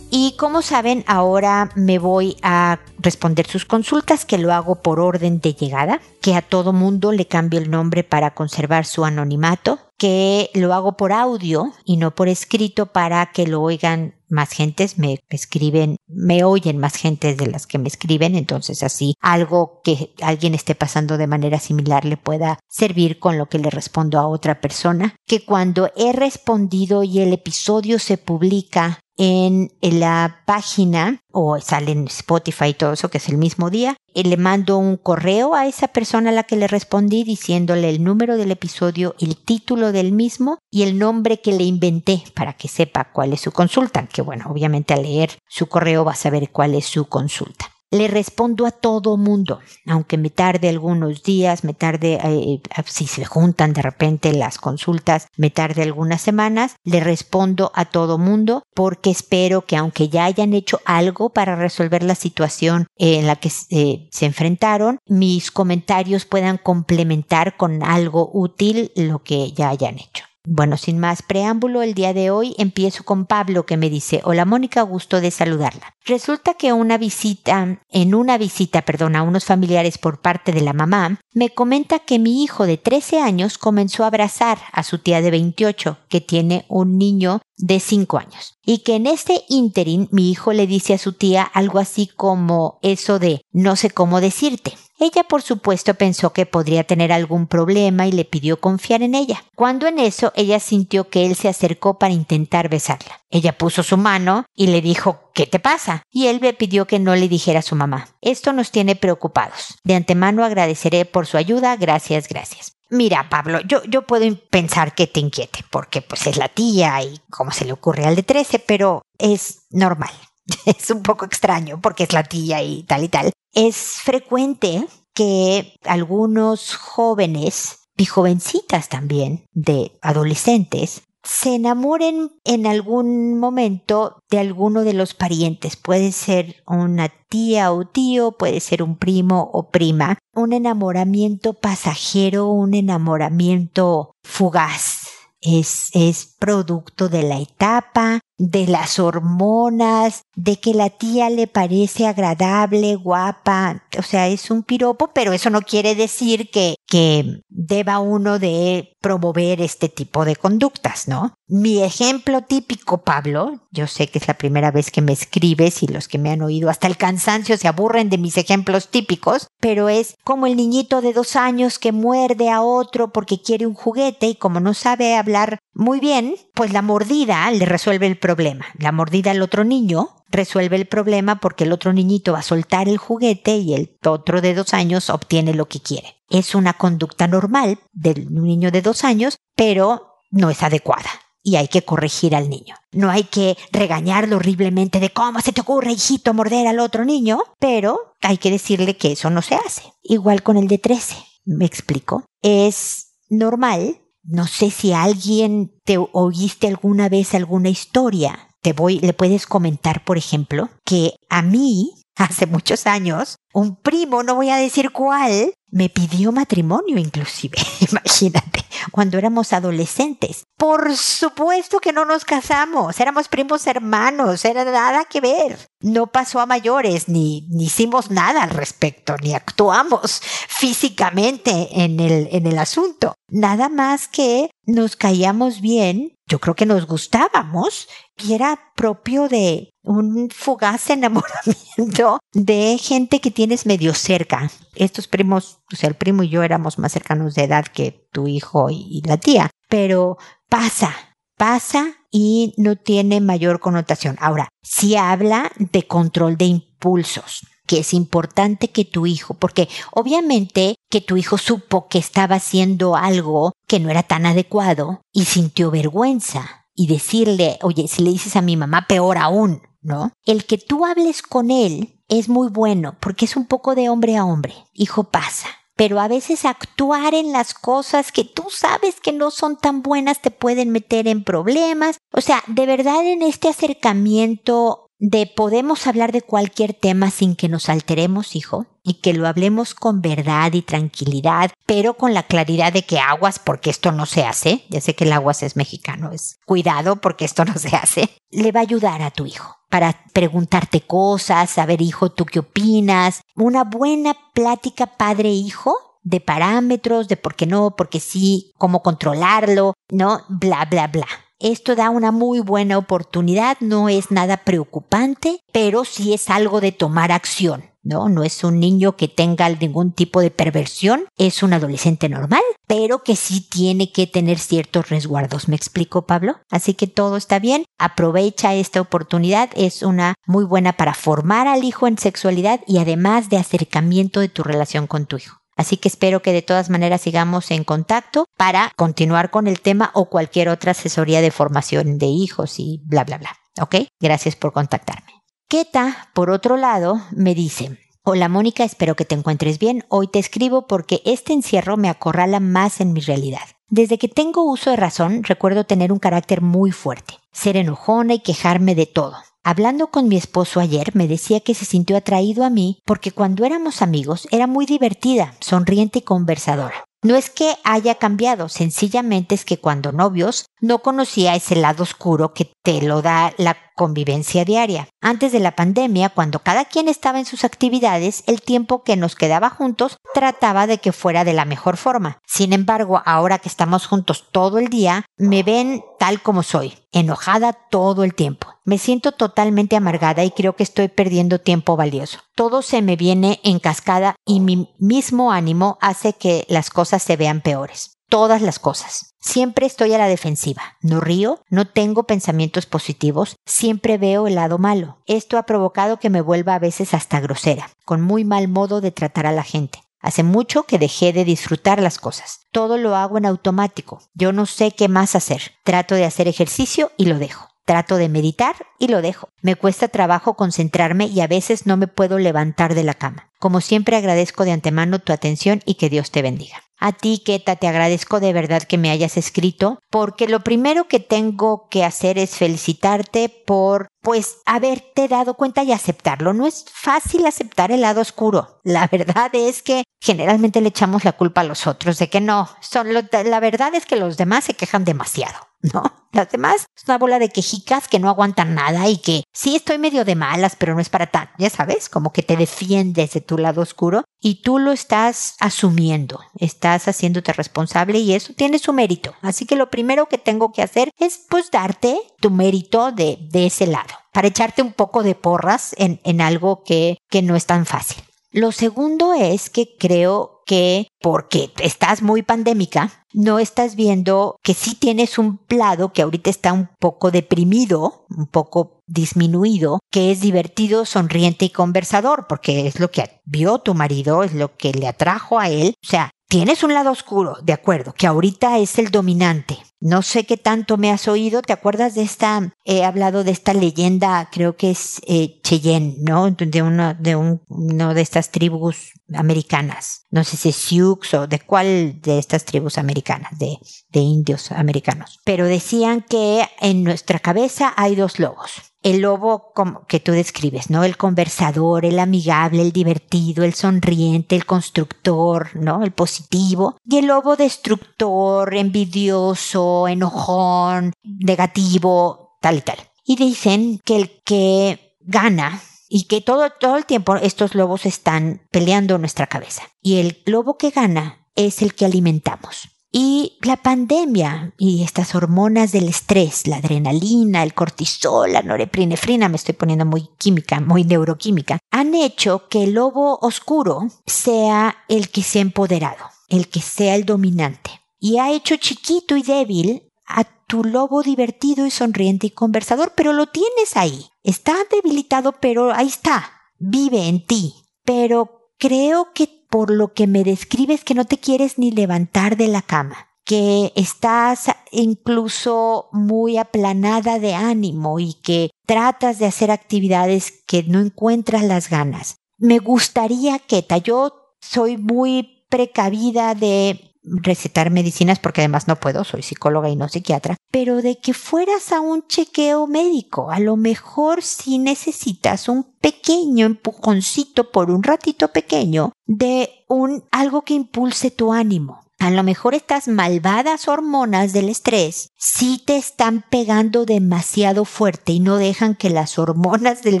Y 0.14 0.32
como 0.36 0.60
saben, 0.60 1.04
ahora 1.06 1.70
me 1.74 1.98
voy 1.98 2.36
a 2.42 2.80
responder 2.98 3.46
sus 3.46 3.64
consultas, 3.64 4.26
que 4.26 4.36
lo 4.36 4.52
hago 4.52 4.82
por 4.82 5.00
orden 5.00 5.40
de 5.40 5.54
llegada, 5.54 6.02
que 6.20 6.34
a 6.34 6.42
todo 6.42 6.74
mundo 6.74 7.12
le 7.12 7.26
cambio 7.26 7.58
el 7.58 7.70
nombre 7.70 8.04
para 8.04 8.34
conservar 8.34 8.84
su 8.84 9.06
anonimato, 9.06 9.78
que 9.96 10.50
lo 10.52 10.74
hago 10.74 10.98
por 10.98 11.12
audio 11.12 11.72
y 11.86 11.96
no 11.96 12.14
por 12.14 12.28
escrito 12.28 12.92
para 12.92 13.32
que 13.32 13.46
lo 13.46 13.62
oigan 13.62 14.14
más 14.28 14.50
gentes, 14.50 14.98
me 14.98 15.20
escriben, 15.30 15.96
me 16.08 16.42
oyen 16.44 16.78
más 16.78 16.96
gentes 16.96 17.36
de 17.36 17.46
las 17.46 17.66
que 17.66 17.78
me 17.78 17.88
escriben, 17.88 18.34
entonces 18.34 18.82
así 18.82 19.14
algo 19.20 19.80
que 19.84 20.12
alguien 20.20 20.54
esté 20.54 20.74
pasando 20.74 21.18
de 21.18 21.26
manera 21.26 21.58
similar 21.58 22.04
le 22.04 22.16
pueda 22.16 22.58
servir 22.66 23.18
con 23.18 23.38
lo 23.38 23.46
que 23.46 23.58
le 23.58 23.70
respondo 23.70 24.18
a 24.18 24.26
otra 24.26 24.60
persona, 24.60 25.14
que 25.26 25.44
cuando 25.44 25.90
he 25.96 26.12
respondido 26.12 27.02
y 27.02 27.20
el 27.20 27.32
episodio 27.32 27.98
se 27.98 28.18
publica 28.18 29.00
en 29.16 29.70
la 29.80 30.42
página 30.46 31.20
o 31.32 31.60
sale 31.60 31.92
en 31.92 32.06
Spotify 32.06 32.66
y 32.66 32.74
todo 32.74 32.92
eso 32.92 33.08
que 33.08 33.18
es 33.18 33.28
el 33.28 33.36
mismo 33.36 33.70
día, 33.70 33.96
eh, 34.14 34.24
le 34.24 34.36
mando 34.36 34.78
un 34.78 34.96
correo 34.96 35.54
a 35.54 35.66
esa 35.66 35.88
persona 35.88 36.30
a 36.30 36.32
la 36.32 36.44
que 36.44 36.56
le 36.56 36.66
respondí 36.66 37.24
diciéndole 37.24 37.88
el 37.88 38.02
número 38.02 38.36
del 38.36 38.50
episodio, 38.50 39.14
el 39.18 39.36
título 39.36 39.92
del 39.92 40.12
mismo 40.12 40.58
y 40.70 40.82
el 40.82 40.98
nombre 40.98 41.40
que 41.40 41.52
le 41.52 41.64
inventé 41.64 42.22
para 42.34 42.54
que 42.54 42.68
sepa 42.68 43.12
cuál 43.12 43.32
es 43.32 43.40
su 43.40 43.52
consulta, 43.52 44.06
que 44.06 44.22
bueno, 44.22 44.46
obviamente 44.50 44.94
al 44.94 45.02
leer 45.02 45.38
su 45.48 45.66
correo 45.66 46.04
va 46.04 46.12
a 46.12 46.16
saber 46.16 46.50
cuál 46.50 46.74
es 46.74 46.86
su 46.86 47.06
consulta. 47.06 47.70
Le 47.92 48.08
respondo 48.08 48.66
a 48.66 48.70
todo 48.72 49.16
mundo, 49.16 49.60
aunque 49.86 50.16
me 50.16 50.30
tarde 50.30 50.68
algunos 50.68 51.22
días, 51.22 51.62
me 51.62 51.74
tarde, 51.74 52.14
eh, 52.14 52.60
eh, 52.64 52.82
si 52.86 53.06
se 53.06 53.24
juntan 53.24 53.74
de 53.74 53.82
repente 53.82 54.32
las 54.32 54.58
consultas, 54.58 55.28
me 55.36 55.50
tarde 55.50 55.82
algunas 55.82 56.22
semanas, 56.22 56.76
le 56.84 57.00
respondo 57.00 57.70
a 57.74 57.84
todo 57.84 58.18
mundo 58.18 58.62
porque 58.74 59.10
espero 59.10 59.66
que 59.66 59.76
aunque 59.76 60.08
ya 60.08 60.24
hayan 60.24 60.54
hecho 60.54 60.80
algo 60.86 61.30
para 61.30 61.54
resolver 61.54 62.02
la 62.02 62.14
situación 62.14 62.86
en 62.96 63.26
la 63.26 63.36
que 63.36 63.52
eh, 63.70 64.08
se 64.10 64.26
enfrentaron, 64.26 64.98
mis 65.06 65.50
comentarios 65.50 66.24
puedan 66.24 66.56
complementar 66.56 67.58
con 67.58 67.82
algo 67.82 68.30
útil 68.32 68.90
lo 68.96 69.22
que 69.22 69.52
ya 69.52 69.68
hayan 69.68 69.98
hecho. 69.98 70.31
Bueno, 70.44 70.76
sin 70.76 70.98
más 70.98 71.22
preámbulo, 71.22 71.82
el 71.82 71.94
día 71.94 72.12
de 72.12 72.30
hoy 72.32 72.56
empiezo 72.58 73.04
con 73.04 73.26
Pablo 73.26 73.64
que 73.64 73.76
me 73.76 73.88
dice, 73.88 74.22
hola 74.24 74.44
Mónica, 74.44 74.82
gusto 74.82 75.20
de 75.20 75.30
saludarla. 75.30 75.94
Resulta 76.04 76.54
que 76.54 76.72
una 76.72 76.98
visita, 76.98 77.80
en 77.88 78.14
una 78.14 78.38
visita, 78.38 78.82
perdón, 78.82 79.14
a 79.14 79.22
unos 79.22 79.44
familiares 79.44 79.98
por 79.98 80.20
parte 80.20 80.50
de 80.50 80.62
la 80.62 80.72
mamá, 80.72 81.20
me 81.32 81.50
comenta 81.50 82.00
que 82.00 82.18
mi 82.18 82.42
hijo 82.42 82.66
de 82.66 82.76
13 82.76 83.20
años 83.20 83.56
comenzó 83.56 84.02
a 84.02 84.08
abrazar 84.08 84.58
a 84.72 84.82
su 84.82 84.98
tía 84.98 85.22
de 85.22 85.30
28, 85.30 85.98
que 86.08 86.20
tiene 86.20 86.64
un 86.68 86.98
niño 86.98 87.40
de 87.56 87.78
5 87.78 88.18
años. 88.18 88.58
Y 88.64 88.78
que 88.78 88.96
en 88.96 89.06
este 89.06 89.42
ínterin 89.48 90.08
mi 90.10 90.28
hijo 90.28 90.52
le 90.52 90.66
dice 90.66 90.94
a 90.94 90.98
su 90.98 91.12
tía 91.12 91.44
algo 91.44 91.78
así 91.78 92.08
como 92.08 92.80
eso 92.82 93.20
de 93.20 93.42
no 93.52 93.76
sé 93.76 93.90
cómo 93.90 94.20
decirte. 94.20 94.74
Ella 95.04 95.24
por 95.24 95.42
supuesto 95.42 95.94
pensó 95.94 96.32
que 96.32 96.46
podría 96.46 96.84
tener 96.84 97.10
algún 97.10 97.48
problema 97.48 98.06
y 98.06 98.12
le 98.12 98.24
pidió 98.24 98.60
confiar 98.60 99.02
en 99.02 99.16
ella. 99.16 99.42
Cuando 99.56 99.88
en 99.88 99.98
eso 99.98 100.32
ella 100.36 100.60
sintió 100.60 101.08
que 101.08 101.26
él 101.26 101.34
se 101.34 101.48
acercó 101.48 101.98
para 101.98 102.14
intentar 102.14 102.68
besarla. 102.68 103.20
Ella 103.28 103.58
puso 103.58 103.82
su 103.82 103.96
mano 103.96 104.44
y 104.54 104.68
le 104.68 104.80
dijo 104.80 105.32
¿Qué 105.34 105.48
te 105.48 105.58
pasa? 105.58 106.04
Y 106.08 106.28
él 106.28 106.38
le 106.40 106.52
pidió 106.52 106.86
que 106.86 107.00
no 107.00 107.16
le 107.16 107.28
dijera 107.28 107.58
a 107.58 107.62
su 107.62 107.74
mamá. 107.74 108.10
Esto 108.20 108.52
nos 108.52 108.70
tiene 108.70 108.94
preocupados. 108.94 109.74
De 109.82 109.96
antemano 109.96 110.44
agradeceré 110.44 111.04
por 111.04 111.26
su 111.26 111.36
ayuda. 111.36 111.74
Gracias, 111.74 112.28
gracias. 112.28 112.76
Mira, 112.88 113.28
Pablo, 113.28 113.60
yo, 113.62 113.82
yo 113.82 114.06
puedo 114.06 114.24
pensar 114.50 114.94
que 114.94 115.08
te 115.08 115.18
inquiete, 115.18 115.64
porque 115.70 116.00
pues 116.02 116.28
es 116.28 116.36
la 116.36 116.48
tía 116.48 117.02
y 117.02 117.20
cómo 117.28 117.50
se 117.50 117.64
le 117.64 117.72
ocurre 117.72 118.04
al 118.04 118.14
de 118.14 118.22
13, 118.22 118.60
pero 118.60 119.02
es 119.18 119.62
normal. 119.70 120.12
Es 120.66 120.90
un 120.90 121.02
poco 121.02 121.24
extraño 121.24 121.80
porque 121.80 122.04
es 122.04 122.12
la 122.12 122.22
tía 122.22 122.62
y 122.62 122.84
tal 122.84 123.02
y 123.02 123.08
tal. 123.08 123.32
Es 123.52 123.76
frecuente 124.02 124.86
que 125.14 125.74
algunos 125.84 126.74
jóvenes 126.74 127.80
y 127.96 128.06
jovencitas 128.06 128.88
también 128.88 129.44
de 129.52 129.92
adolescentes 130.00 131.02
se 131.22 131.54
enamoren 131.54 132.32
en 132.44 132.66
algún 132.66 133.38
momento 133.38 134.22
de 134.30 134.40
alguno 134.40 134.82
de 134.82 134.94
los 134.94 135.14
parientes. 135.14 135.76
Puede 135.76 136.12
ser 136.12 136.56
una 136.66 137.10
tía 137.28 137.72
o 137.72 137.86
tío, 137.86 138.32
puede 138.32 138.60
ser 138.60 138.82
un 138.82 138.96
primo 138.96 139.50
o 139.52 139.70
prima. 139.70 140.18
Un 140.34 140.52
enamoramiento 140.52 141.54
pasajero, 141.54 142.48
un 142.48 142.74
enamoramiento 142.74 144.16
fugaz. 144.24 145.08
Es, 145.40 145.90
es 145.92 146.31
producto 146.42 147.08
de 147.08 147.22
la 147.22 147.38
etapa, 147.38 148.18
de 148.36 148.66
las 148.66 148.98
hormonas, 148.98 150.22
de 150.34 150.56
que 150.58 150.74
la 150.74 150.90
tía 150.90 151.30
le 151.30 151.46
parece 151.46 152.08
agradable, 152.08 152.96
guapa, 152.96 153.84
o 153.96 154.02
sea, 154.02 154.26
es 154.26 154.50
un 154.50 154.64
piropo, 154.64 155.12
pero 155.14 155.32
eso 155.32 155.50
no 155.50 155.62
quiere 155.62 155.94
decir 155.94 156.50
que, 156.50 156.74
que 156.88 157.42
deba 157.48 158.00
uno 158.00 158.40
de 158.40 158.96
promover 159.00 159.60
este 159.60 159.88
tipo 159.88 160.24
de 160.24 160.34
conductas, 160.34 161.06
¿no? 161.06 161.34
Mi 161.46 161.82
ejemplo 161.82 162.42
típico, 162.42 163.02
Pablo, 163.02 163.60
yo 163.70 163.86
sé 163.86 164.08
que 164.08 164.18
es 164.18 164.26
la 164.26 164.34
primera 164.34 164.72
vez 164.72 164.90
que 164.90 165.02
me 165.02 165.12
escribes 165.12 165.82
y 165.82 165.86
los 165.86 166.08
que 166.08 166.18
me 166.18 166.30
han 166.30 166.42
oído 166.42 166.70
hasta 166.70 166.88
el 166.88 166.96
cansancio 166.96 167.56
se 167.56 167.68
aburren 167.68 168.10
de 168.10 168.18
mis 168.18 168.36
ejemplos 168.36 168.88
típicos, 168.88 169.46
pero 169.60 169.88
es 169.88 170.16
como 170.24 170.46
el 170.46 170.56
niñito 170.56 171.02
de 171.02 171.12
dos 171.12 171.36
años 171.36 171.78
que 171.78 171.92
muerde 171.92 172.50
a 172.50 172.62
otro 172.62 173.12
porque 173.12 173.40
quiere 173.40 173.66
un 173.66 173.74
juguete 173.74 174.26
y 174.26 174.34
como 174.34 174.58
no 174.58 174.74
sabe 174.74 175.14
hablar 175.14 175.58
muy 175.74 176.00
bien, 176.00 176.31
pues 176.54 176.72
la 176.72 176.82
mordida 176.82 177.50
le 177.50 177.64
resuelve 177.64 178.06
el 178.06 178.18
problema. 178.18 178.66
La 178.78 178.92
mordida 178.92 179.30
al 179.30 179.42
otro 179.42 179.64
niño 179.64 180.10
resuelve 180.30 180.76
el 180.76 180.86
problema 180.86 181.40
porque 181.40 181.64
el 181.64 181.72
otro 181.72 181.92
niñito 181.92 182.32
va 182.32 182.40
a 182.40 182.42
soltar 182.42 182.88
el 182.88 182.98
juguete 182.98 183.56
y 183.56 183.74
el 183.74 183.96
otro 184.04 184.40
de 184.40 184.54
dos 184.54 184.74
años 184.74 185.10
obtiene 185.10 185.54
lo 185.54 185.66
que 185.66 185.80
quiere. 185.80 186.16
Es 186.30 186.54
una 186.54 186.72
conducta 186.72 187.26
normal 187.26 187.78
de 187.92 188.26
un 188.28 188.44
niño 188.44 188.70
de 188.70 188.82
dos 188.82 189.04
años, 189.04 189.38
pero 189.54 190.18
no 190.30 190.50
es 190.50 190.62
adecuada 190.62 191.10
y 191.42 191.56
hay 191.56 191.68
que 191.68 191.82
corregir 191.82 192.34
al 192.34 192.48
niño. 192.48 192.76
No 192.92 193.10
hay 193.10 193.24
que 193.24 193.56
regañarlo 193.72 194.36
horriblemente 194.36 195.00
de 195.00 195.10
cómo 195.10 195.40
se 195.40 195.52
te 195.52 195.60
ocurre, 195.60 195.92
hijito, 195.92 196.34
morder 196.34 196.66
al 196.66 196.80
otro 196.80 197.04
niño, 197.04 197.42
pero 197.58 198.14
hay 198.20 198.38
que 198.38 198.50
decirle 198.50 198.96
que 198.96 199.12
eso 199.12 199.30
no 199.30 199.42
se 199.42 199.56
hace. 199.56 199.82
Igual 200.02 200.42
con 200.42 200.56
el 200.56 200.68
de 200.68 200.78
13. 200.78 201.16
¿Me 201.44 201.64
explico? 201.64 202.24
Es 202.42 203.14
normal. 203.28 204.01
No 204.24 204.46
sé 204.46 204.70
si 204.70 204.92
alguien 204.92 205.72
te 205.84 205.98
oíste 205.98 206.68
alguna 206.68 207.08
vez 207.08 207.34
alguna 207.34 207.68
historia. 207.68 208.48
Te 208.62 208.72
voy, 208.72 209.00
le 209.00 209.12
puedes 209.12 209.46
comentar, 209.46 210.04
por 210.04 210.16
ejemplo, 210.16 210.70
que 210.84 211.14
a 211.28 211.42
mí, 211.42 211.90
hace 212.16 212.46
muchos 212.46 212.86
años, 212.86 213.36
un 213.52 213.76
primo, 213.76 214.22
no 214.22 214.34
voy 214.34 214.50
a 214.50 214.56
decir 214.56 214.92
cuál, 214.92 215.52
me 215.72 215.88
pidió 215.88 216.30
matrimonio 216.30 216.98
inclusive. 216.98 217.58
Imagínate 217.90 218.64
cuando 218.90 219.18
éramos 219.18 219.52
adolescentes. 219.52 220.44
Por 220.56 220.96
supuesto 220.96 221.80
que 221.80 221.92
no 221.92 222.04
nos 222.04 222.24
casamos, 222.24 223.00
éramos 223.00 223.28
primos 223.28 223.66
hermanos, 223.66 224.44
era 224.44 224.64
nada 224.64 225.04
que 225.06 225.20
ver. 225.20 225.58
No 225.80 226.06
pasó 226.08 226.40
a 226.40 226.46
mayores, 226.46 227.08
ni, 227.08 227.48
ni 227.50 227.64
hicimos 227.64 228.10
nada 228.10 228.42
al 228.42 228.50
respecto, 228.50 229.16
ni 229.22 229.34
actuamos 229.34 230.20
físicamente 230.48 231.68
en 231.82 231.98
el, 231.98 232.28
en 232.30 232.46
el 232.46 232.58
asunto. 232.58 233.14
Nada 233.28 233.68
más 233.68 234.08
que 234.08 234.50
nos 234.64 234.94
caíamos 234.94 235.60
bien, 235.60 236.14
yo 236.28 236.38
creo 236.38 236.54
que 236.54 236.66
nos 236.66 236.86
gustábamos, 236.86 237.88
y 238.16 238.34
era 238.34 238.72
propio 238.76 239.28
de 239.28 239.71
un 239.82 240.28
fugaz 240.30 240.90
enamoramiento 240.90 242.20
de 242.32 242.78
gente 242.78 243.20
que 243.20 243.30
tienes 243.30 243.66
medio 243.66 243.94
cerca. 243.94 244.50
Estos 244.74 245.08
primos, 245.08 245.58
o 245.72 245.76
sea, 245.76 245.88
el 245.88 245.94
primo 245.94 246.22
y 246.22 246.28
yo 246.28 246.42
éramos 246.42 246.78
más 246.78 246.92
cercanos 246.92 247.34
de 247.34 247.44
edad 247.44 247.66
que 247.66 248.08
tu 248.12 248.26
hijo 248.26 248.68
y 248.70 249.02
la 249.04 249.16
tía, 249.16 249.50
pero 249.68 250.18
pasa, 250.48 250.94
pasa 251.36 251.94
y 252.10 252.54
no 252.56 252.76
tiene 252.76 253.20
mayor 253.20 253.58
connotación. 253.60 254.16
Ahora, 254.20 254.48
si 254.62 254.96
habla 254.96 255.50
de 255.58 255.86
control 255.86 256.36
de 256.36 256.44
impulsos, 256.44 257.46
que 257.66 257.78
es 257.78 257.94
importante 257.94 258.68
que 258.70 258.84
tu 258.84 259.06
hijo, 259.06 259.34
porque 259.34 259.68
obviamente 259.92 260.74
que 260.90 261.00
tu 261.00 261.16
hijo 261.16 261.38
supo 261.38 261.88
que 261.88 261.98
estaba 261.98 262.36
haciendo 262.36 262.96
algo 262.96 263.52
que 263.66 263.80
no 263.80 263.88
era 263.88 264.02
tan 264.02 264.26
adecuado 264.26 265.00
y 265.12 265.24
sintió 265.24 265.70
vergüenza 265.70 266.66
y 266.74 266.86
decirle, 266.86 267.58
oye, 267.62 267.88
si 267.88 268.02
le 268.02 268.10
dices 268.10 268.36
a 268.36 268.42
mi 268.42 268.56
mamá, 268.56 268.86
peor 268.88 269.16
aún, 269.18 269.62
¿no? 269.82 270.12
El 270.24 270.44
que 270.46 270.58
tú 270.58 270.84
hables 270.84 271.22
con 271.22 271.50
él 271.50 272.00
es 272.08 272.28
muy 272.28 272.48
bueno 272.48 272.96
porque 273.00 273.24
es 273.24 273.36
un 273.36 273.46
poco 273.46 273.74
de 273.74 273.88
hombre 273.88 274.16
a 274.16 274.24
hombre. 274.24 274.54
Hijo 274.74 275.04
pasa. 275.04 275.48
Pero 275.74 276.00
a 276.00 276.08
veces 276.08 276.44
actuar 276.44 277.14
en 277.14 277.32
las 277.32 277.54
cosas 277.54 278.12
que 278.12 278.24
tú 278.24 278.44
sabes 278.50 279.00
que 279.00 279.12
no 279.12 279.30
son 279.30 279.56
tan 279.56 279.82
buenas 279.82 280.20
te 280.20 280.30
pueden 280.30 280.70
meter 280.70 281.08
en 281.08 281.24
problemas. 281.24 281.98
O 282.12 282.20
sea, 282.20 282.42
de 282.46 282.66
verdad 282.66 283.04
en 283.04 283.22
este 283.22 283.48
acercamiento 283.48 284.90
de 284.98 285.26
podemos 285.26 285.86
hablar 285.86 286.12
de 286.12 286.22
cualquier 286.22 286.74
tema 286.74 287.10
sin 287.10 287.34
que 287.34 287.48
nos 287.48 287.68
alteremos, 287.68 288.36
hijo, 288.36 288.66
y 288.84 289.00
que 289.00 289.14
lo 289.14 289.26
hablemos 289.26 289.74
con 289.74 290.00
verdad 290.00 290.52
y 290.52 290.62
tranquilidad, 290.62 291.50
pero 291.66 291.94
con 291.94 292.14
la 292.14 292.22
claridad 292.22 292.72
de 292.72 292.84
que 292.84 293.00
aguas 293.00 293.40
porque 293.40 293.70
esto 293.70 293.90
no 293.90 294.06
se 294.06 294.24
hace. 294.24 294.64
Ya 294.68 294.80
sé 294.80 294.94
que 294.94 295.04
el 295.04 295.12
aguas 295.12 295.42
es 295.42 295.56
mexicano, 295.56 296.12
es 296.12 296.38
cuidado 296.44 296.96
porque 296.96 297.24
esto 297.24 297.44
no 297.44 297.54
se 297.54 297.74
hace. 297.74 298.10
Le 298.30 298.52
va 298.52 298.60
a 298.60 298.64
ayudar 298.64 299.02
a 299.02 299.10
tu 299.10 299.26
hijo 299.26 299.56
para 299.72 300.04
preguntarte 300.12 300.82
cosas, 300.82 301.48
saber, 301.48 301.80
hijo, 301.80 302.10
tú 302.10 302.26
qué 302.26 302.40
opinas. 302.40 303.22
Una 303.34 303.64
buena 303.64 304.14
plática 304.34 304.86
padre-hijo 304.86 305.74
de 306.02 306.20
parámetros, 306.20 307.08
de 307.08 307.16
por 307.16 307.34
qué 307.34 307.46
no, 307.46 307.74
por 307.74 307.88
qué 307.88 307.98
sí, 307.98 308.52
cómo 308.58 308.82
controlarlo, 308.82 309.72
¿no? 309.90 310.20
Bla, 310.28 310.66
bla, 310.66 310.88
bla. 310.88 311.06
Esto 311.38 311.74
da 311.74 311.88
una 311.88 312.12
muy 312.12 312.40
buena 312.40 312.76
oportunidad, 312.76 313.56
no 313.60 313.88
es 313.88 314.10
nada 314.10 314.36
preocupante, 314.36 315.40
pero 315.52 315.86
sí 315.86 316.12
es 316.12 316.28
algo 316.28 316.60
de 316.60 316.72
tomar 316.72 317.10
acción. 317.10 317.71
No, 317.82 318.08
no 318.08 318.22
es 318.22 318.44
un 318.44 318.60
niño 318.60 318.96
que 318.96 319.08
tenga 319.08 319.48
ningún 319.48 319.92
tipo 319.92 320.20
de 320.20 320.30
perversión, 320.30 321.06
es 321.16 321.42
un 321.42 321.52
adolescente 321.52 322.08
normal, 322.08 322.42
pero 322.66 323.02
que 323.02 323.16
sí 323.16 323.40
tiene 323.48 323.90
que 323.90 324.06
tener 324.06 324.38
ciertos 324.38 324.88
resguardos. 324.88 325.48
¿Me 325.48 325.56
explico, 325.56 326.06
Pablo? 326.06 326.36
Así 326.50 326.74
que 326.74 326.86
todo 326.86 327.16
está 327.16 327.38
bien, 327.40 327.64
aprovecha 327.78 328.54
esta 328.54 328.80
oportunidad, 328.80 329.50
es 329.56 329.82
una 329.82 330.14
muy 330.26 330.44
buena 330.44 330.74
para 330.74 330.94
formar 330.94 331.48
al 331.48 331.64
hijo 331.64 331.86
en 331.86 331.98
sexualidad 331.98 332.60
y 332.66 332.78
además 332.78 333.30
de 333.30 333.38
acercamiento 333.38 334.20
de 334.20 334.28
tu 334.28 334.42
relación 334.42 334.86
con 334.86 335.06
tu 335.06 335.16
hijo. 335.16 335.38
Así 335.56 335.76
que 335.76 335.88
espero 335.88 336.22
que 336.22 336.32
de 336.32 336.42
todas 336.42 336.70
maneras 336.70 337.02
sigamos 337.02 337.50
en 337.50 337.64
contacto 337.64 338.26
para 338.36 338.72
continuar 338.76 339.30
con 339.30 339.46
el 339.46 339.60
tema 339.60 339.90
o 339.94 340.08
cualquier 340.08 340.48
otra 340.48 340.70
asesoría 340.70 341.20
de 341.20 341.30
formación 341.30 341.98
de 341.98 342.06
hijos 342.06 342.58
y 342.58 342.80
bla, 342.84 343.04
bla, 343.04 343.18
bla. 343.18 343.36
¿Ok? 343.60 343.76
Gracias 344.00 344.34
por 344.34 344.52
contactarme. 344.52 345.21
Keta, 345.52 346.08
por 346.14 346.30
otro 346.30 346.56
lado, 346.56 347.02
me 347.10 347.34
dice, 347.34 347.78
Hola 348.04 348.30
Mónica, 348.30 348.64
espero 348.64 348.96
que 348.96 349.04
te 349.04 349.14
encuentres 349.14 349.58
bien. 349.58 349.84
Hoy 349.90 350.08
te 350.08 350.18
escribo 350.18 350.66
porque 350.66 351.02
este 351.04 351.34
encierro 351.34 351.76
me 351.76 351.90
acorrala 351.90 352.40
más 352.40 352.80
en 352.80 352.94
mi 352.94 353.02
realidad. 353.02 353.42
Desde 353.68 353.98
que 353.98 354.08
tengo 354.08 354.44
uso 354.44 354.70
de 354.70 354.76
razón, 354.76 355.24
recuerdo 355.24 355.64
tener 355.64 355.92
un 355.92 355.98
carácter 355.98 356.40
muy 356.40 356.72
fuerte, 356.72 357.18
ser 357.32 357.58
enojona 357.58 358.14
y 358.14 358.20
quejarme 358.20 358.74
de 358.74 358.86
todo. 358.86 359.12
Hablando 359.44 359.88
con 359.88 360.08
mi 360.08 360.16
esposo 360.16 360.58
ayer, 360.58 360.96
me 360.96 361.06
decía 361.06 361.40
que 361.40 361.52
se 361.52 361.66
sintió 361.66 361.98
atraído 361.98 362.46
a 362.46 362.50
mí 362.50 362.78
porque 362.86 363.12
cuando 363.12 363.44
éramos 363.44 363.82
amigos 363.82 364.26
era 364.30 364.46
muy 364.46 364.64
divertida, 364.64 365.34
sonriente 365.40 365.98
y 365.98 366.02
conversadora. 366.02 366.86
No 367.04 367.16
es 367.16 367.30
que 367.30 367.56
haya 367.64 367.96
cambiado, 367.96 368.48
sencillamente 368.48 369.34
es 369.34 369.44
que 369.44 369.58
cuando 369.58 369.90
novios 369.90 370.46
no 370.60 370.78
conocía 370.78 371.34
ese 371.34 371.56
lado 371.56 371.82
oscuro 371.82 372.32
que 372.32 372.52
te 372.62 372.80
lo 372.80 373.02
da 373.02 373.34
la 373.38 373.56
convivencia 373.74 374.44
diaria. 374.44 374.88
Antes 375.00 375.32
de 375.32 375.40
la 375.40 375.56
pandemia, 375.56 376.10
cuando 376.10 376.40
cada 376.40 376.64
quien 376.64 376.88
estaba 376.88 377.18
en 377.18 377.24
sus 377.24 377.44
actividades, 377.44 378.24
el 378.26 378.42
tiempo 378.42 378.82
que 378.82 378.96
nos 378.96 379.16
quedaba 379.16 379.50
juntos 379.50 379.96
trataba 380.14 380.66
de 380.66 380.78
que 380.78 380.92
fuera 380.92 381.24
de 381.24 381.32
la 381.32 381.44
mejor 381.44 381.76
forma. 381.76 382.18
Sin 382.26 382.52
embargo, 382.52 383.02
ahora 383.04 383.38
que 383.38 383.48
estamos 383.48 383.86
juntos 383.86 384.28
todo 384.30 384.58
el 384.58 384.68
día, 384.68 385.04
me 385.16 385.42
ven 385.42 385.82
tal 385.98 386.22
como 386.22 386.42
soy, 386.42 386.74
enojada 386.92 387.52
todo 387.52 388.04
el 388.04 388.14
tiempo. 388.14 388.48
Me 388.64 388.78
siento 388.78 389.12
totalmente 389.12 389.76
amargada 389.76 390.24
y 390.24 390.30
creo 390.30 390.54
que 390.54 390.62
estoy 390.62 390.88
perdiendo 390.88 391.40
tiempo 391.40 391.76
valioso. 391.76 392.20
Todo 392.34 392.62
se 392.62 392.80
me 392.82 392.96
viene 392.96 393.40
en 393.42 393.58
cascada 393.58 394.14
y 394.24 394.40
mi 394.40 394.72
mismo 394.78 395.32
ánimo 395.32 395.78
hace 395.80 396.12
que 396.12 396.44
las 396.48 396.70
cosas 396.70 397.02
se 397.02 397.16
vean 397.16 397.40
peores 397.40 397.92
todas 398.12 398.42
las 398.42 398.58
cosas. 398.58 399.14
Siempre 399.22 399.64
estoy 399.64 399.94
a 399.94 399.98
la 399.98 400.06
defensiva. 400.06 400.76
No 400.82 401.00
río, 401.00 401.40
no 401.48 401.66
tengo 401.66 402.02
pensamientos 402.02 402.66
positivos, 402.66 403.36
siempre 403.46 403.96
veo 403.96 404.26
el 404.26 404.34
lado 404.34 404.58
malo. 404.58 404.98
Esto 405.06 405.38
ha 405.38 405.44
provocado 405.44 405.98
que 405.98 406.10
me 406.10 406.20
vuelva 406.20 406.54
a 406.54 406.58
veces 406.58 406.92
hasta 406.92 407.20
grosera, 407.20 407.70
con 407.86 408.02
muy 408.02 408.26
mal 408.26 408.48
modo 408.48 408.82
de 408.82 408.90
tratar 408.90 409.24
a 409.24 409.32
la 409.32 409.44
gente. 409.44 409.82
Hace 409.98 410.24
mucho 410.24 410.64
que 410.64 410.78
dejé 410.78 411.14
de 411.14 411.24
disfrutar 411.24 411.80
las 411.80 411.98
cosas. 411.98 412.40
Todo 412.50 412.76
lo 412.76 412.96
hago 412.96 413.16
en 413.16 413.24
automático. 413.24 414.02
Yo 414.12 414.34
no 414.34 414.44
sé 414.44 414.72
qué 414.72 414.88
más 414.88 415.14
hacer. 415.14 415.52
Trato 415.64 415.94
de 415.94 416.04
hacer 416.04 416.28
ejercicio 416.28 416.92
y 416.98 417.06
lo 417.06 417.18
dejo. 417.18 417.48
Trato 417.64 417.96
de 417.96 418.10
meditar 418.10 418.56
y 418.78 418.88
lo 418.88 419.00
dejo. 419.00 419.30
Me 419.40 419.56
cuesta 419.56 419.88
trabajo 419.88 420.34
concentrarme 420.34 421.06
y 421.06 421.22
a 421.22 421.28
veces 421.28 421.64
no 421.64 421.78
me 421.78 421.86
puedo 421.86 422.18
levantar 422.18 422.74
de 422.74 422.84
la 422.84 422.92
cama. 422.92 423.30
Como 423.38 423.62
siempre 423.62 423.96
agradezco 423.96 424.44
de 424.44 424.52
antemano 424.52 424.98
tu 424.98 425.14
atención 425.14 425.62
y 425.64 425.76
que 425.76 425.88
Dios 425.88 426.10
te 426.10 426.20
bendiga. 426.20 426.62
A 426.84 426.90
ti, 426.90 427.22
Keta, 427.24 427.54
te 427.54 427.68
agradezco 427.68 428.18
de 428.18 428.32
verdad 428.32 428.64
que 428.64 428.76
me 428.76 428.90
hayas 428.90 429.16
escrito, 429.16 429.78
porque 429.88 430.26
lo 430.26 430.40
primero 430.40 430.88
que 430.88 430.98
tengo 430.98 431.68
que 431.70 431.84
hacer 431.84 432.18
es 432.18 432.36
felicitarte 432.36 433.28
por, 433.28 433.86
pues, 434.02 434.38
haberte 434.44 435.08
dado 435.08 435.34
cuenta 435.34 435.62
y 435.62 435.72
aceptarlo. 435.72 436.32
No 436.32 436.46
es 436.46 436.66
fácil 436.72 437.24
aceptar 437.24 437.72
el 437.72 437.80
lado 437.80 438.00
oscuro. 438.00 438.60
La 438.64 438.88
verdad 438.88 439.30
es 439.32 439.62
que 439.62 439.84
generalmente 440.00 440.60
le 440.60 440.68
echamos 440.68 441.04
la 441.04 441.12
culpa 441.12 441.40
a 441.40 441.44
los 441.44 441.66
otros 441.66 441.98
de 441.98 442.10
que 442.10 442.20
no. 442.20 442.48
Son 442.60 442.92
la 442.92 443.40
verdad 443.40 443.74
es 443.74 443.86
que 443.86 443.96
los 443.96 444.16
demás 444.16 444.44
se 444.44 444.54
quejan 444.54 444.84
demasiado. 444.84 445.38
¿no? 445.62 445.82
Las 446.12 446.30
demás 446.30 446.66
es 446.76 446.84
una 446.86 446.98
bola 446.98 447.18
de 447.18 447.30
quejicas 447.30 447.88
que 447.88 447.98
no 447.98 448.08
aguantan 448.08 448.54
nada 448.54 448.88
y 448.88 448.98
que 448.98 449.22
sí 449.32 449.56
estoy 449.56 449.78
medio 449.78 450.04
de 450.04 450.14
malas, 450.14 450.56
pero 450.56 450.74
no 450.74 450.80
es 450.80 450.90
para 450.90 451.06
tanto, 451.06 451.32
ya 451.38 451.48
sabes, 451.48 451.88
como 451.88 452.12
que 452.12 452.22
te 452.22 452.36
defiendes 452.36 453.12
de 453.12 453.20
tu 453.22 453.38
lado 453.38 453.62
oscuro 453.62 454.04
y 454.20 454.42
tú 454.42 454.58
lo 454.58 454.72
estás 454.72 455.36
asumiendo, 455.40 456.20
estás 456.38 456.86
haciéndote 456.88 457.32
responsable 457.32 457.98
y 457.98 458.12
eso 458.12 458.34
tiene 458.34 458.58
su 458.58 458.72
mérito. 458.72 459.14
Así 459.22 459.46
que 459.46 459.56
lo 459.56 459.70
primero 459.70 460.06
que 460.06 460.18
tengo 460.18 460.52
que 460.52 460.62
hacer 460.62 460.90
es 460.98 461.24
pues 461.30 461.50
darte 461.50 461.98
tu 462.22 462.30
mérito 462.30 462.92
de, 462.92 463.18
de 463.20 463.44
ese 463.46 463.66
lado, 463.66 463.94
para 464.12 464.28
echarte 464.28 464.62
un 464.62 464.72
poco 464.72 465.02
de 465.02 465.14
porras 465.14 465.74
en, 465.76 466.00
en 466.04 466.22
algo 466.22 466.62
que, 466.64 466.96
que 467.10 467.20
no 467.20 467.36
es 467.36 467.44
tan 467.44 467.66
fácil. 467.66 468.02
Lo 468.30 468.50
segundo 468.50 469.12
es 469.12 469.50
que 469.50 469.76
creo 469.76 470.42
que 470.46 470.88
porque 471.00 471.50
estás 471.58 472.00
muy 472.00 472.22
pandémica, 472.22 473.04
no 473.12 473.38
estás 473.38 473.76
viendo 473.76 474.36
que 474.42 474.54
sí 474.54 474.74
tienes 474.74 475.18
un 475.18 475.36
plado 475.36 475.92
que 475.92 476.02
ahorita 476.02 476.30
está 476.30 476.52
un 476.52 476.70
poco 476.78 477.10
deprimido, 477.10 478.06
un 478.08 478.26
poco 478.26 478.80
disminuido, 478.86 479.80
que 479.90 480.10
es 480.10 480.20
divertido, 480.20 480.86
sonriente 480.86 481.44
y 481.44 481.50
conversador, 481.50 482.26
porque 482.26 482.66
es 482.66 482.80
lo 482.80 482.90
que 482.90 483.20
vio 483.24 483.58
tu 483.58 483.74
marido, 483.74 484.22
es 484.22 484.32
lo 484.32 484.56
que 484.56 484.72
le 484.72 484.88
atrajo 484.88 485.38
a 485.38 485.50
él. 485.50 485.74
O 485.82 485.86
sea, 485.86 486.10
tienes 486.32 486.64
un 486.64 486.72
lado 486.72 486.90
oscuro, 486.90 487.36
de 487.42 487.52
acuerdo, 487.52 487.92
que 487.92 488.06
ahorita 488.06 488.56
es 488.56 488.78
el 488.78 488.90
dominante, 488.90 489.58
no 489.80 490.00
sé 490.00 490.24
qué 490.24 490.38
tanto 490.38 490.78
me 490.78 490.90
has 490.90 491.06
oído. 491.06 491.42
¿Te 491.42 491.52
acuerdas 491.52 491.94
de 491.94 492.00
esta? 492.00 492.54
He 492.64 492.84
hablado 492.84 493.22
de 493.22 493.32
esta 493.32 493.52
leyenda, 493.52 494.30
creo 494.32 494.56
que 494.56 494.70
es 494.70 495.02
eh, 495.06 495.40
Cheyenne, 495.42 495.96
¿no? 495.98 496.30
De 496.30 496.62
una, 496.62 496.94
de 496.94 497.16
un, 497.16 497.42
de 497.48 498.00
estas 498.00 498.30
tribus 498.30 498.92
americanas. 499.12 500.06
No 500.10 500.24
sé 500.24 500.38
si 500.38 500.48
es 500.48 500.56
Sioux 500.56 501.00
o 501.12 501.26
de 501.26 501.38
cuál 501.40 502.00
de 502.00 502.18
estas 502.18 502.46
tribus 502.46 502.78
americanas, 502.78 503.38
de, 503.38 503.58
de 503.90 504.00
indios 504.00 504.52
americanos. 504.52 505.20
Pero 505.24 505.44
decían 505.44 506.00
que 506.00 506.48
en 506.62 506.82
nuestra 506.82 507.18
cabeza 507.18 507.74
hay 507.76 507.94
dos 507.94 508.18
lobos 508.18 508.71
el 508.82 509.00
lobo 509.00 509.52
que 509.88 510.00
tú 510.00 510.12
describes, 510.12 510.70
¿no? 510.70 510.84
El 510.84 510.96
conversador, 510.96 511.84
el 511.84 511.98
amigable, 511.98 512.62
el 512.62 512.72
divertido, 512.72 513.44
el 513.44 513.54
sonriente, 513.54 514.34
el 514.34 514.44
constructor, 514.44 515.54
¿no? 515.54 515.82
El 515.82 515.92
positivo. 515.92 516.76
Y 516.84 516.98
el 516.98 517.06
lobo 517.06 517.36
destructor, 517.36 518.54
envidioso, 518.54 519.86
enojón, 519.88 520.92
negativo, 521.02 522.38
tal 522.40 522.58
y 522.58 522.60
tal. 522.62 522.78
Y 523.04 523.16
dicen 523.16 523.80
que 523.84 523.96
el 523.96 524.22
que 524.24 524.96
gana 525.00 525.60
y 525.88 526.04
que 526.04 526.20
todo, 526.20 526.50
todo 526.50 526.76
el 526.76 526.86
tiempo 526.86 527.16
estos 527.16 527.54
lobos 527.54 527.86
están 527.86 528.42
peleando 528.50 528.98
nuestra 528.98 529.26
cabeza. 529.26 529.62
Y 529.80 529.98
el 529.98 530.22
lobo 530.26 530.56
que 530.56 530.70
gana 530.70 531.26
es 531.36 531.62
el 531.62 531.74
que 531.74 531.84
alimentamos. 531.84 532.68
Y 532.94 533.38
la 533.40 533.56
pandemia 533.56 534.52
y 534.58 534.82
estas 534.82 535.14
hormonas 535.14 535.72
del 535.72 535.88
estrés, 535.88 536.46
la 536.46 536.56
adrenalina, 536.56 537.42
el 537.42 537.54
cortisol, 537.54 538.34
la 538.34 538.42
norepinefrina, 538.42 539.30
me 539.30 539.36
estoy 539.36 539.54
poniendo 539.54 539.86
muy 539.86 540.10
química, 540.18 540.60
muy 540.60 540.84
neuroquímica, 540.84 541.58
han 541.70 541.94
hecho 541.94 542.48
que 542.50 542.64
el 542.64 542.74
lobo 542.74 543.18
oscuro 543.22 543.88
sea 544.06 544.76
el 544.88 545.08
que 545.08 545.22
se 545.22 545.38
ha 545.38 545.42
empoderado, 545.42 546.04
el 546.28 546.48
que 546.48 546.60
sea 546.60 546.94
el 546.94 547.06
dominante. 547.06 547.70
Y 547.98 548.18
ha 548.18 548.30
hecho 548.30 548.56
chiquito 548.56 549.16
y 549.16 549.22
débil 549.22 549.90
a 550.06 550.24
tu 550.46 550.62
lobo 550.62 551.02
divertido 551.02 551.64
y 551.64 551.70
sonriente 551.70 552.26
y 552.26 552.30
conversador, 552.30 552.92
pero 552.94 553.14
lo 553.14 553.26
tienes 553.28 553.74
ahí. 553.74 554.06
Está 554.22 554.54
debilitado, 554.70 555.32
pero 555.40 555.72
ahí 555.72 555.86
está. 555.86 556.30
Vive 556.58 557.08
en 557.08 557.24
ti. 557.24 557.54
Pero 557.84 558.50
creo 558.58 559.12
que 559.14 559.41
por 559.52 559.70
lo 559.70 559.92
que 559.92 560.06
me 560.06 560.24
describes 560.24 560.82
que 560.82 560.94
no 560.94 561.04
te 561.04 561.18
quieres 561.18 561.58
ni 561.58 561.72
levantar 561.72 562.38
de 562.38 562.48
la 562.48 562.62
cama, 562.62 563.10
que 563.26 563.70
estás 563.76 564.46
incluso 564.70 565.90
muy 565.92 566.38
aplanada 566.38 567.18
de 567.18 567.34
ánimo 567.34 568.00
y 568.00 568.14
que 568.14 568.50
tratas 568.64 569.18
de 569.18 569.26
hacer 569.26 569.50
actividades 569.50 570.42
que 570.46 570.62
no 570.62 570.80
encuentras 570.80 571.44
las 571.44 571.68
ganas. 571.68 572.16
Me 572.38 572.60
gustaría 572.60 573.38
que, 573.40 573.62
yo 573.84 574.32
soy 574.40 574.78
muy 574.78 575.44
precavida 575.50 576.34
de 576.34 576.91
recetar 577.02 577.70
medicinas 577.70 578.18
porque 578.18 578.40
además 578.40 578.68
no 578.68 578.76
puedo, 578.76 579.04
soy 579.04 579.22
psicóloga 579.22 579.68
y 579.68 579.76
no 579.76 579.88
psiquiatra, 579.88 580.36
pero 580.50 580.82
de 580.82 580.98
que 580.98 581.14
fueras 581.14 581.72
a 581.72 581.80
un 581.80 582.06
chequeo 582.06 582.66
médico. 582.66 583.30
A 583.30 583.40
lo 583.40 583.56
mejor 583.56 584.22
si 584.22 584.58
necesitas 584.58 585.48
un 585.48 585.64
pequeño 585.80 586.46
empujoncito 586.46 587.50
por 587.50 587.70
un 587.70 587.82
ratito 587.82 588.28
pequeño 588.28 588.92
de 589.06 589.50
un 589.68 590.04
algo 590.10 590.42
que 590.42 590.54
impulse 590.54 591.10
tu 591.10 591.32
ánimo. 591.32 591.82
A 591.98 592.10
lo 592.10 592.24
mejor 592.24 592.54
estas 592.56 592.88
malvadas 592.88 593.68
hormonas 593.68 594.32
del 594.32 594.48
estrés 594.48 595.10
sí 595.16 595.62
te 595.64 595.76
están 595.76 596.24
pegando 596.28 596.84
demasiado 596.84 597.64
fuerte 597.64 598.10
y 598.10 598.18
no 598.18 598.38
dejan 598.38 598.74
que 598.74 598.90
las 598.90 599.20
hormonas 599.20 599.82
del 599.82 600.00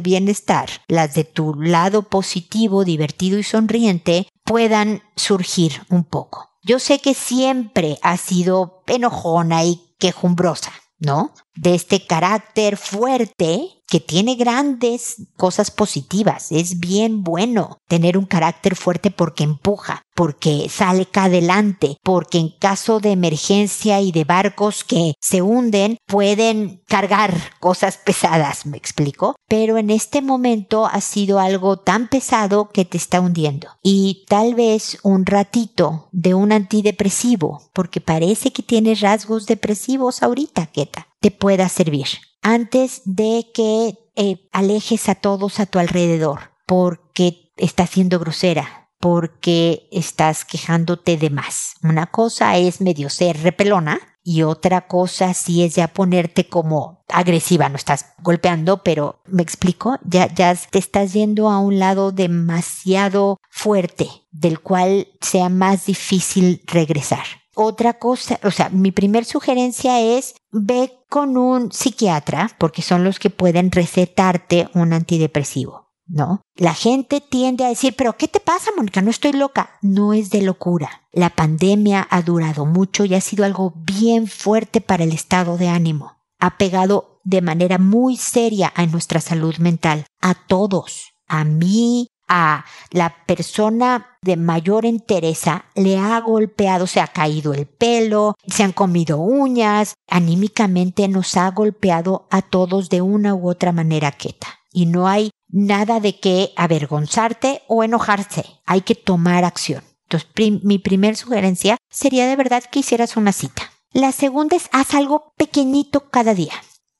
bienestar, 0.00 0.68
las 0.88 1.14
de 1.14 1.22
tu 1.22 1.54
lado 1.54 2.02
positivo, 2.02 2.84
divertido 2.84 3.38
y 3.38 3.44
sonriente, 3.44 4.26
puedan 4.44 5.02
surgir 5.14 5.82
un 5.90 6.02
poco. 6.02 6.51
Yo 6.64 6.78
sé 6.78 7.00
que 7.00 7.14
siempre 7.14 7.98
ha 8.02 8.16
sido 8.16 8.82
enojona 8.86 9.64
y 9.64 9.94
quejumbrosa, 9.98 10.72
¿no? 10.98 11.34
De 11.54 11.74
este 11.74 12.06
carácter 12.06 12.76
fuerte 12.76 13.81
que 13.92 14.00
tiene 14.00 14.36
grandes 14.36 15.16
cosas 15.36 15.70
positivas. 15.70 16.50
Es 16.50 16.80
bien 16.80 17.22
bueno 17.22 17.76
tener 17.88 18.16
un 18.16 18.24
carácter 18.24 18.74
fuerte 18.74 19.10
porque 19.10 19.44
empuja, 19.44 20.00
porque 20.14 20.70
sale 20.70 21.02
acá 21.02 21.24
adelante, 21.24 21.98
porque 22.02 22.38
en 22.38 22.48
caso 22.58 23.00
de 23.00 23.10
emergencia 23.10 24.00
y 24.00 24.10
de 24.10 24.24
barcos 24.24 24.82
que 24.82 25.12
se 25.20 25.42
hunden, 25.42 25.98
pueden 26.06 26.80
cargar 26.88 27.34
cosas 27.60 27.98
pesadas, 27.98 28.64
me 28.64 28.78
explico. 28.78 29.34
Pero 29.46 29.76
en 29.76 29.90
este 29.90 30.22
momento 30.22 30.86
ha 30.86 31.02
sido 31.02 31.38
algo 31.38 31.76
tan 31.76 32.08
pesado 32.08 32.70
que 32.70 32.86
te 32.86 32.96
está 32.96 33.20
hundiendo. 33.20 33.68
Y 33.82 34.24
tal 34.26 34.54
vez 34.54 35.00
un 35.02 35.26
ratito 35.26 36.08
de 36.12 36.32
un 36.32 36.50
antidepresivo, 36.50 37.60
porque 37.74 38.00
parece 38.00 38.54
que 38.54 38.62
tienes 38.62 39.02
rasgos 39.02 39.44
depresivos 39.44 40.22
ahorita, 40.22 40.64
Keta, 40.68 41.08
te 41.20 41.30
pueda 41.30 41.68
servir 41.68 42.06
antes 42.42 43.02
de 43.04 43.50
que 43.54 43.98
eh, 44.16 44.48
alejes 44.52 45.08
a 45.08 45.14
todos 45.14 45.60
a 45.60 45.66
tu 45.66 45.78
alrededor 45.78 46.52
porque 46.66 47.52
estás 47.56 47.90
siendo 47.90 48.18
grosera, 48.18 48.90
porque 49.00 49.88
estás 49.90 50.44
quejándote 50.44 51.16
de 51.16 51.30
más. 51.30 51.74
Una 51.82 52.06
cosa 52.06 52.56
es 52.56 52.80
medio 52.80 53.10
ser 53.10 53.42
repelona 53.42 54.00
y 54.24 54.42
otra 54.42 54.86
cosa 54.86 55.34
sí 55.34 55.64
es 55.64 55.74
ya 55.74 55.88
ponerte 55.88 56.48
como 56.48 57.04
agresiva, 57.08 57.68
no 57.68 57.76
estás 57.76 58.06
golpeando, 58.22 58.82
pero 58.82 59.20
me 59.26 59.42
explico, 59.42 59.98
ya, 60.04 60.32
ya 60.32 60.54
te 60.54 60.78
estás 60.78 61.12
yendo 61.12 61.50
a 61.50 61.58
un 61.58 61.78
lado 61.78 62.12
demasiado 62.12 63.38
fuerte 63.50 64.08
del 64.30 64.60
cual 64.60 65.08
sea 65.20 65.48
más 65.48 65.86
difícil 65.86 66.62
regresar. 66.66 67.24
Otra 67.54 67.94
cosa, 67.94 68.40
o 68.44 68.50
sea, 68.50 68.70
mi 68.70 68.92
primer 68.92 69.24
sugerencia 69.24 70.00
es 70.00 70.34
ve 70.50 70.92
con 71.08 71.36
un 71.36 71.70
psiquiatra, 71.70 72.50
porque 72.58 72.82
son 72.82 73.04
los 73.04 73.18
que 73.18 73.30
pueden 73.30 73.70
recetarte 73.70 74.68
un 74.74 74.92
antidepresivo. 74.92 75.82
¿no? 76.06 76.42
La 76.56 76.74
gente 76.74 77.20
tiende 77.20 77.64
a 77.64 77.68
decir, 77.68 77.94
pero 77.96 78.16
¿qué 78.16 78.28
te 78.28 78.40
pasa, 78.40 78.70
Mónica? 78.76 79.00
No 79.02 79.10
estoy 79.10 79.32
loca. 79.32 79.70
No 79.80 80.12
es 80.12 80.30
de 80.30 80.42
locura. 80.42 81.02
La 81.12 81.30
pandemia 81.30 82.06
ha 82.10 82.22
durado 82.22 82.66
mucho 82.66 83.04
y 83.04 83.14
ha 83.14 83.20
sido 83.20 83.44
algo 83.44 83.72
bien 83.76 84.26
fuerte 84.26 84.80
para 84.80 85.04
el 85.04 85.12
estado 85.12 85.56
de 85.56 85.68
ánimo. 85.68 86.12
Ha 86.38 86.58
pegado 86.58 87.20
de 87.24 87.40
manera 87.40 87.78
muy 87.78 88.16
seria 88.16 88.72
a 88.74 88.86
nuestra 88.86 89.20
salud 89.20 89.56
mental, 89.58 90.06
a 90.20 90.34
todos, 90.34 91.12
a 91.28 91.44
mí, 91.44 92.08
a 92.34 92.64
la 92.90 93.14
persona 93.26 94.16
de 94.22 94.38
mayor 94.38 94.86
entereza 94.86 95.66
le 95.74 95.98
ha 95.98 96.18
golpeado, 96.20 96.86
se 96.86 97.00
ha 97.00 97.08
caído 97.08 97.52
el 97.52 97.66
pelo, 97.66 98.36
se 98.46 98.62
han 98.62 98.72
comido 98.72 99.18
uñas, 99.18 99.96
anímicamente 100.08 101.06
nos 101.08 101.36
ha 101.36 101.50
golpeado 101.50 102.26
a 102.30 102.40
todos 102.40 102.88
de 102.88 103.02
una 103.02 103.34
u 103.34 103.50
otra 103.50 103.72
manera 103.72 104.12
queta. 104.12 104.46
Y 104.72 104.86
no 104.86 105.08
hay 105.08 105.30
nada 105.50 106.00
de 106.00 106.18
que 106.18 106.54
avergonzarte 106.56 107.60
o 107.68 107.84
enojarse. 107.84 108.46
Hay 108.64 108.80
que 108.80 108.94
tomar 108.94 109.44
acción. 109.44 109.84
Entonces, 110.04 110.30
mi 110.64 110.78
primer 110.78 111.16
sugerencia 111.16 111.76
sería 111.90 112.26
de 112.26 112.36
verdad 112.36 112.64
que 112.64 112.78
hicieras 112.78 113.18
una 113.18 113.32
cita. 113.32 113.62
La 113.92 114.10
segunda 114.10 114.56
es 114.56 114.70
haz 114.72 114.94
algo 114.94 115.34
pequeñito 115.36 116.08
cada 116.08 116.32
día. 116.32 116.54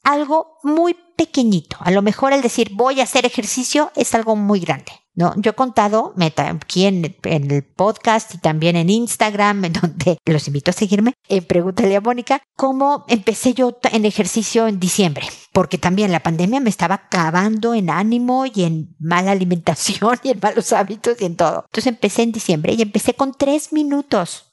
Algo 0.04 0.58
muy 0.62 0.94
pequeñito. 1.16 1.78
A 1.80 1.90
lo 1.90 2.02
mejor 2.02 2.34
el 2.34 2.42
decir 2.42 2.68
voy 2.74 3.00
a 3.00 3.04
hacer 3.04 3.24
ejercicio 3.24 3.92
es 3.96 4.14
algo 4.14 4.36
muy 4.36 4.60
grande. 4.60 4.92
No, 5.14 5.34
yo 5.36 5.50
he 5.50 5.54
contado 5.54 6.14
aquí 6.36 6.86
en, 6.86 7.16
el 7.22 7.64
podcast 7.64 8.34
y 8.34 8.38
también 8.38 8.76
en 8.76 8.88
Instagram, 8.88 9.64
en 9.66 9.72
donde 9.74 10.18
los 10.24 10.46
invito 10.46 10.70
a 10.70 10.74
seguirme, 10.74 11.14
en 11.28 11.44
Pregúntale 11.44 11.96
a 11.96 12.00
Mónica, 12.00 12.40
cómo 12.56 13.04
empecé 13.08 13.52
yo 13.52 13.78
en 13.90 14.06
ejercicio 14.06 14.66
en 14.66 14.80
diciembre, 14.80 15.26
porque 15.52 15.76
también 15.76 16.12
la 16.12 16.20
pandemia 16.20 16.60
me 16.60 16.70
estaba 16.70 16.94
acabando 16.94 17.74
en 17.74 17.90
ánimo 17.90 18.46
y 18.46 18.64
en 18.64 18.96
mala 18.98 19.32
alimentación 19.32 20.18
y 20.22 20.30
en 20.30 20.40
malos 20.40 20.72
hábitos 20.72 21.20
y 21.20 21.26
en 21.26 21.36
todo. 21.36 21.64
Entonces 21.66 21.88
empecé 21.88 22.22
en 22.22 22.32
diciembre 22.32 22.72
y 22.72 22.82
empecé 22.82 23.14
con 23.14 23.32
tres 23.32 23.72
minutos 23.72 24.52